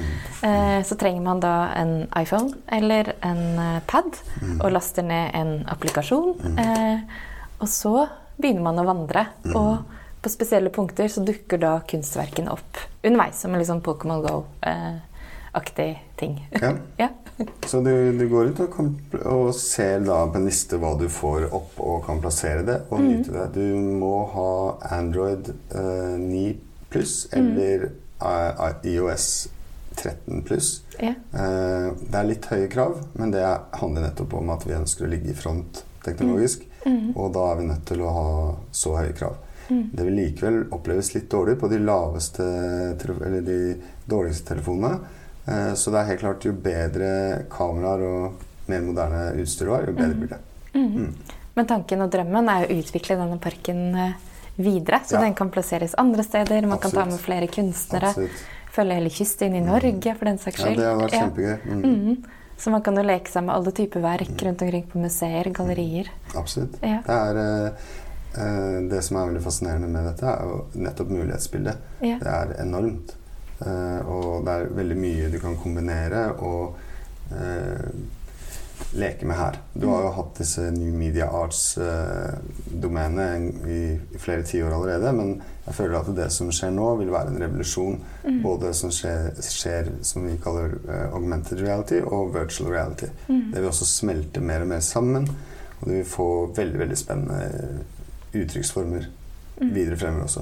Mm. 0.41 0.84
så 0.84 0.95
trenger 0.97 1.21
man 1.21 1.39
da 1.39 1.71
en 1.76 2.08
iPhone 2.17 2.54
eller 2.67 3.13
en 3.24 3.60
eh, 3.60 3.80
pad 3.88 4.12
Mm. 4.41 4.62
og 4.62 4.71
laster 4.71 5.04
ned 5.04 5.32
en 5.36 5.65
applikasjon. 5.67 6.36
Mm. 6.39 7.02
og 7.62 7.67
så 7.67 8.08
begynner 8.39 8.62
man 8.62 8.76
å 8.78 8.86
vandre. 8.86 9.28
Mm. 9.45 9.56
Og 9.56 9.78
på 10.21 10.30
spesielle 10.30 10.69
punkter 10.69 11.06
så 11.10 11.24
dukker 11.26 11.60
da 11.60 11.80
kunstverkene 11.80 12.52
opp 12.52 12.78
underveis, 13.04 13.36
som 13.36 13.54
en 13.56 13.62
sånn 13.65 13.82
Pokémon 13.82 14.21
Go-aktig 15.54 15.97
ting. 16.17 16.39
Ja. 16.97 17.10
Så 17.65 17.80
du, 17.84 18.17
du 18.17 18.26
går 18.30 18.52
ut 18.52 18.60
og, 18.60 18.74
kan, 18.76 18.89
og 19.26 19.54
ser 19.56 20.00
da 20.06 20.20
på 20.30 20.38
en 20.38 20.46
liste 20.46 20.78
hva 20.78 20.91
du 21.00 21.08
får 21.10 21.48
opp, 21.54 21.80
og 21.82 22.04
kan 22.06 22.20
plassere 22.22 22.62
det 22.67 22.80
og 22.91 23.00
Mm. 23.00 23.08
nyte 23.10 23.32
det. 23.32 23.46
Du 23.56 23.80
må 24.02 24.12
ha 24.34 24.78
Android 24.98 25.50
eh, 25.74 26.17
9 26.20 26.58
pluss 26.91 27.28
Mm. 27.34 27.39
eller 27.48 27.89
eh, 28.22 28.74
IOS 28.94 29.48
13 29.96 30.44
pluss. 30.48 30.82
ja. 31.02 31.10
Eh, 31.34 31.88
det 32.10 32.15
er 32.20 32.28
litt 32.30 32.46
høye 32.46 32.67
krav, 32.72 33.00
men 33.13 33.32
det 33.32 33.44
handler 33.74 34.02
nettopp 34.10 34.34
om 34.39 34.50
at 34.54 34.63
vi 34.67 34.74
ønsker 34.78 35.06
å 35.06 35.10
ligge 35.12 35.32
i 35.32 35.38
front 35.38 35.84
teknologisk. 36.06 36.67
Mm. 36.86 37.12
Og 37.15 37.34
da 37.34 37.52
er 37.52 37.56
vi 37.60 37.65
nødt 37.67 37.86
til 37.86 38.02
å 38.02 38.12
ha 38.15 38.56
så 38.72 38.96
høye 38.98 39.13
krav. 39.17 39.36
Mm. 39.70 39.89
Det 39.94 40.06
vil 40.06 40.15
likevel 40.17 40.62
oppleves 40.74 41.13
litt 41.15 41.30
dårlig 41.32 41.58
på 41.60 41.70
de 41.70 41.78
laveste 41.80 42.44
eller 42.44 43.41
de 43.46 43.58
dårligste 44.10 44.48
telefonene. 44.54 45.00
Eh, 45.47 45.73
Så 45.73 45.91
det 45.91 45.99
er 45.99 46.06
helt 46.12 46.19
klart 46.21 46.45
jo 46.45 46.51
bedre 46.54 47.45
kameraer 47.49 48.01
og 48.08 48.34
mer 48.67 48.82
moderne 48.82 49.21
utstyr 49.41 49.65
du 49.65 49.71
har, 49.73 49.86
jo 49.88 49.93
bedre 49.93 50.15
blir 50.15 50.30
det. 50.30 50.39
Mm. 50.73 50.89
Mm. 50.95 51.13
Men 51.56 51.67
tanken 51.67 52.01
og 52.01 52.12
drømmen 52.13 52.49
er 52.49 52.67
å 52.67 52.75
utvikle 52.80 53.17
denne 53.19 53.39
parken 53.41 53.95
eh, 53.95 54.13
videre, 54.58 55.01
så 55.06 55.15
Ja. 55.17 55.21
den 55.21 55.34
kan 55.36 55.49
plasseres 55.51 55.95
andre 55.97 56.23
steder. 56.23 56.65
Man 56.67 56.80
kan 56.80 56.91
ta 56.91 57.06
med 57.06 57.19
flere 57.19 57.47
kunstnere. 57.47 58.10
Absolutt. 58.10 58.43
Følge 58.71 58.93
hele 58.93 59.10
kysten 59.10 59.56
i 59.56 59.60
Norge, 59.60 60.15
for 60.15 60.25
den 60.25 60.38
saks 60.38 60.62
skyld. 60.62 60.77
Ja, 60.77 60.82
det 60.82 60.86
har 60.86 61.01
vært 61.01 61.13
Ja. 61.13 61.25
kjempegøy. 61.25 61.60
Mm. 61.84 62.23
Så 62.58 62.69
man 62.71 62.82
kan 62.84 62.95
jo 62.95 63.01
leke 63.01 63.27
seg 63.27 63.43
med 63.43 63.56
alle 63.56 63.71
typer 63.71 64.01
verk 64.01 64.38
rundt 64.45 64.62
omkring 64.62 64.84
på 64.88 64.99
museer, 65.01 65.43
gallerier. 65.51 66.08
Absolutt. 66.36 66.77
Ja. 66.84 67.01
Det 67.01 67.10
er 67.10 67.38
eh, 68.38 68.88
Det 68.88 69.04
som 69.04 69.17
er 69.17 69.25
veldig 69.27 69.41
fascinerende 69.43 69.89
med 69.89 70.06
dette, 70.06 70.23
er 70.23 70.43
jo 70.45 70.65
nettopp 70.75 71.10
mulighetsbildet. 71.10 71.75
Ja. 72.01 72.17
Det 72.19 72.27
er 72.27 72.54
enormt. 72.63 73.15
Eh, 73.62 74.02
og 74.10 74.45
det 74.45 74.54
er 74.56 74.74
veldig 74.80 74.97
mye 74.97 75.30
du 75.34 75.38
kan 75.41 75.58
kombinere 75.62 76.21
og 76.41 76.78
eh, 77.36 77.86
leke 78.97 79.28
med 79.30 79.38
her. 79.38 79.60
Du 79.78 79.86
har 79.91 80.02
jo 80.08 80.13
hatt 80.17 80.39
disse 80.41 80.65
New 80.74 80.93
Media 80.97 81.28
Arts-domenene 81.38 83.28
i, 83.69 83.82
i 83.93 84.19
flere 84.19 84.43
tiår 84.47 84.74
allerede, 84.74 85.13
men 85.15 85.36
jeg 85.67 85.78
føler 85.78 86.00
at 86.00 86.10
det 86.17 86.28
som 86.34 86.50
skjer 86.52 86.74
nå, 86.74 86.88
vil 87.00 87.13
være 87.13 87.30
en 87.32 87.41
revolusjon. 87.43 88.00
Mm. 88.26 88.41
Både 88.43 88.74
som 88.76 88.91
skjer, 88.91 89.32
skjer 89.45 89.93
som 90.08 90.26
vi 90.26 90.36
kaller 90.41 90.76
eh, 90.89 91.08
augmented 91.13 91.62
reality, 91.62 92.02
og 92.02 92.34
virtual 92.36 92.74
reality. 92.74 93.10
Mm. 93.30 93.52
Det 93.54 93.62
vil 93.62 93.71
også 93.71 93.88
smelte 93.88 94.43
mer 94.43 94.65
og 94.65 94.74
mer 94.74 94.84
sammen, 94.86 95.30
og 95.80 95.88
det 95.88 96.02
vil 96.02 96.13
få 96.17 96.30
veldig, 96.58 96.80
veldig 96.86 97.00
spennende 97.06 97.41
uttrykksformer 98.32 99.10
Mm. 99.62 99.74
videre 99.76 99.97
fremover 99.97 100.24
også. 100.24 100.41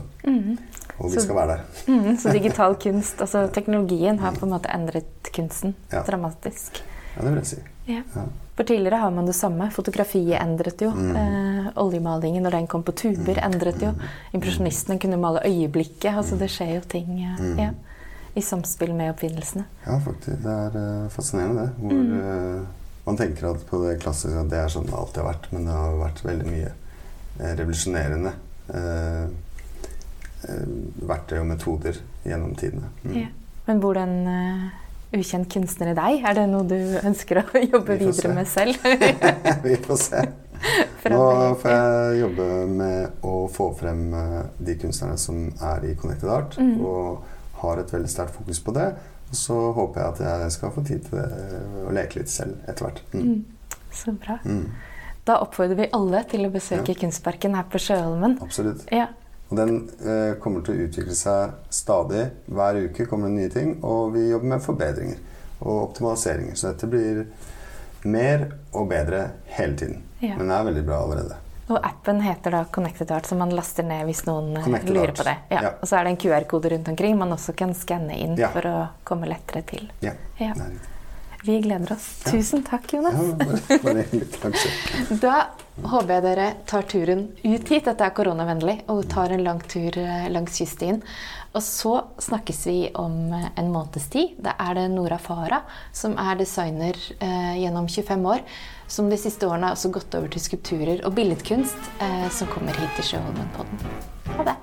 Og 0.99 1.11
vi 1.11 1.15
Så- 1.17 1.23
skal 1.23 1.35
være 1.35 1.47
der. 1.47 1.61
Mm, 1.87 2.17
Så 2.17 2.31
digital 2.31 2.75
kunst, 2.75 3.17
altså 3.21 3.47
teknologien, 3.53 4.19
har 4.19 4.31
på 4.31 4.43
en 4.45 4.51
måte 4.51 4.69
endret 4.73 5.05
kunsten 5.33 5.73
Ja. 5.91 6.03
dramatisk. 6.03 6.81
Ja, 7.15 7.21
det 7.23 7.29
vil 7.31 7.35
jeg 7.39 7.45
si. 7.47 7.57
Ja. 7.87 8.01
Ja. 8.15 8.21
For 8.55 8.63
tidligere 8.63 8.99
har 8.99 9.09
man 9.11 9.25
det 9.25 9.35
samme. 9.35 9.71
Fotografiet 9.71 10.41
endret 10.41 10.81
jo. 10.81 10.91
Mm. 10.91 11.15
Eh, 11.15 11.71
oljemalingen 11.77 12.43
når 12.43 12.51
den 12.51 12.67
kom 12.67 12.83
på 12.83 12.91
tuber, 12.93 13.35
Mm. 13.35 13.53
endret 13.53 13.81
jo. 13.81 13.93
Impresjonistene 14.33 14.99
kunne 14.99 15.17
male 15.17 15.39
øyeblikket. 15.45 16.13
altså 16.17 16.37
Det 16.37 16.49
skjer 16.49 16.75
jo 16.75 16.81
ting 16.81 17.07
Mm. 17.39 17.57
ja, 17.57 17.69
i 18.35 18.41
samspill 18.41 18.93
med 18.93 19.15
oppfinnelsene. 19.15 19.65
Ja, 19.87 19.97
faktisk. 19.99 20.43
Det 20.43 20.45
er 20.45 20.75
uh, 21.03 21.09
fascinerende, 21.09 21.61
det. 21.61 21.71
Hvor 21.79 21.91
Mm. 21.91 22.59
uh, 22.59 22.65
Man 23.05 23.17
tenker 23.17 23.49
at 23.49 23.65
på 23.65 23.87
det 23.89 23.99
klassiske 24.03 24.37
at 24.39 24.49
det 24.49 24.59
er 24.59 24.67
sånn 24.67 24.85
det 24.85 24.93
alltid 24.93 25.23
har 25.23 25.33
vært, 25.33 25.51
men 25.51 25.65
det 25.65 25.73
har 25.73 25.91
vært 25.97 26.21
veldig 26.23 26.45
mye 26.45 26.71
eh, 27.39 27.55
revolusjonerende 27.55 28.33
eh, 28.69 29.27
verktøy 31.09 31.39
og 31.41 31.47
metoder 31.49 31.97
gjennom 32.25 32.53
tidene. 32.59 32.89
Mm. 33.03 33.15
Ja. 33.17 33.27
Men 33.67 33.81
en 34.01 34.13
uh, 34.27 34.69
ukjent 35.13 35.49
kunstner 35.51 35.91
i 35.91 35.97
deg? 35.97 36.23
Er 36.25 36.37
det 36.37 36.45
noe 36.49 36.65
du 36.69 36.77
ønsker 37.05 37.41
å 37.41 37.43
jobbe 37.73 37.97
Vi 37.97 38.05
videre 38.05 38.21
se. 38.21 38.33
med 38.33 38.47
selv? 38.47 38.77
Vi 39.65 39.75
får 39.85 39.99
se. 40.03 40.23
Nå 41.13 41.21
får 41.61 41.71
jeg 41.75 42.17
jobbe 42.23 42.47
med 42.67 43.23
å 43.25 43.35
få 43.47 43.69
frem 43.79 44.01
eh, 44.13 44.39
de 44.59 44.73
kunstnerne 44.81 45.15
som 45.21 45.45
er 45.63 45.85
i 45.87 45.93
Connected 45.95 46.29
Art, 46.33 46.57
Mm. 46.59 46.81
og 46.83 47.23
har 47.61 47.79
et 47.79 47.93
veldig 47.93 48.09
sterkt 48.11 48.35
fokus 48.35 48.59
på 48.63 48.73
det. 48.75 48.89
Og 49.29 49.37
så 49.39 49.55
håper 49.77 50.01
jeg 50.01 50.09
at 50.09 50.43
jeg 50.43 50.51
skal 50.57 50.73
få 50.75 50.83
tid 50.87 51.05
til 51.07 51.21
å 51.87 51.93
leke 51.95 52.19
litt 52.19 52.31
selv 52.33 52.57
etter 52.67 52.87
hvert. 52.89 53.01
Mm. 53.13 53.23
Mm. 53.23 53.79
Så 53.93 54.11
bra. 54.19 54.35
Mm. 54.43 54.65
Da 55.29 55.37
oppfordrer 55.43 55.77
vi 55.79 55.87
alle 55.95 56.23
til 56.29 56.47
å 56.47 56.51
besøke 56.53 56.95
Kunstparken 56.97 57.55
her 57.55 57.67
på 57.69 57.79
Sjøholmen. 57.83 58.37
Absolutt. 58.43 58.83
Ja. 58.91 59.07
Og 59.49 59.57
den 59.57 59.89
eh, 60.05 60.35
kommer 60.41 60.61
til 60.61 60.75
å 60.77 60.85
utvikle 60.85 61.15
seg 61.17 61.55
stadig. 61.73 62.27
Hver 62.45 62.83
uke 62.85 63.07
kommer 63.09 63.31
det 63.31 63.39
nye 63.39 63.53
ting, 63.53 63.75
og 63.83 64.13
vi 64.13 64.27
jobber 64.29 64.53
med 64.53 64.65
forbedringer 64.65 65.21
og 65.59 65.89
optimaliseringer. 65.89 66.55
Så 66.55 66.69
dette 66.69 66.89
blir 66.89 67.23
mer 68.05 68.45
og 68.71 68.91
bedre 68.91 69.23
hele 69.57 69.77
tiden. 69.77 70.03
Ja. 70.19 70.35
Men 70.37 70.51
det 70.51 70.59
er 70.59 70.67
veldig 70.69 70.83
bra 70.85 70.99
allerede. 71.03 71.39
Og 71.69 71.77
appen 71.85 72.21
heter 72.25 72.53
da 72.53 72.63
Connected 72.73 73.11
Art, 73.13 73.27
som 73.29 73.41
man 73.41 73.51
laster 73.53 73.85
ned 73.85 74.05
hvis 74.09 74.23
noen 74.29 74.55
eh, 74.57 74.63
Connected 74.65 74.93
lurer 74.93 75.11
Art. 75.11 75.17
på 75.17 75.25
det. 75.27 75.35
Ja. 75.49 75.63
Ja. 75.65 75.73
Og 75.81 75.89
så 75.89 75.97
er 75.97 76.05
det 76.05 76.13
en 76.13 76.21
QR-kode 76.21 76.71
rundt 76.75 76.93
omkring 76.93 77.17
man 77.17 77.33
også 77.35 77.53
kan 77.57 77.73
skanne 77.77 78.17
inn 78.21 78.37
for 78.37 78.69
å 78.69 78.77
komme 79.05 79.29
lettere 79.29 79.65
til. 79.69 79.89
Ja. 80.05 80.13
Ja. 80.37 80.53
det 80.53 80.65
er 80.65 80.73
riktig. 80.77 80.95
Vi 81.43 81.59
gleder 81.63 81.93
oss. 81.93 82.07
Tusen 82.31 82.63
takk, 82.67 82.93
Jonas. 82.93 83.13
Ja, 83.13 83.79
bare, 83.83 84.05
bare. 84.41 84.53
Da 85.23 85.35
håper 85.87 86.13
jeg 86.13 86.23
dere 86.25 86.47
tar 86.67 86.87
turen 86.91 87.21
ut 87.45 87.69
hit, 87.71 87.85
dette 87.87 88.03
er 88.03 88.15
koronavennlig, 88.15 88.81
og 88.91 89.05
tar 89.11 89.31
en 89.31 89.45
lang 89.45 89.61
tur 89.71 89.95
eh, 90.01 90.27
langs 90.33 90.57
kyststien. 90.59 90.99
Og 91.55 91.63
så 91.65 91.93
snakkes 92.21 92.59
vi 92.67 92.77
om 92.99 93.31
eh, 93.33 93.47
en 93.55 93.71
måneds 93.73 94.09
tid. 94.11 94.35
Da 94.43 94.57
er 94.59 94.75
det 94.77 94.89
Nora 94.93 95.17
Farah, 95.21 95.63
som 95.95 96.17
er 96.19 96.41
designer 96.41 96.99
eh, 97.19 97.55
gjennom 97.63 97.87
25 97.87 98.27
år, 98.35 98.43
som 98.91 99.09
de 99.09 99.17
siste 99.21 99.47
årene 99.47 99.71
har 99.71 99.79
også 99.79 99.93
gått 99.95 100.19
over 100.19 100.29
til 100.33 100.43
skulpturer 100.43 101.05
og 101.07 101.15
billedkunst, 101.17 101.93
eh, 102.03 102.27
som 102.35 102.51
kommer 102.51 102.75
hit 102.77 102.99
til 102.99 103.13
Sjøholmenpodden. 103.13 103.87
Ha 104.35 104.51
det. 104.51 104.59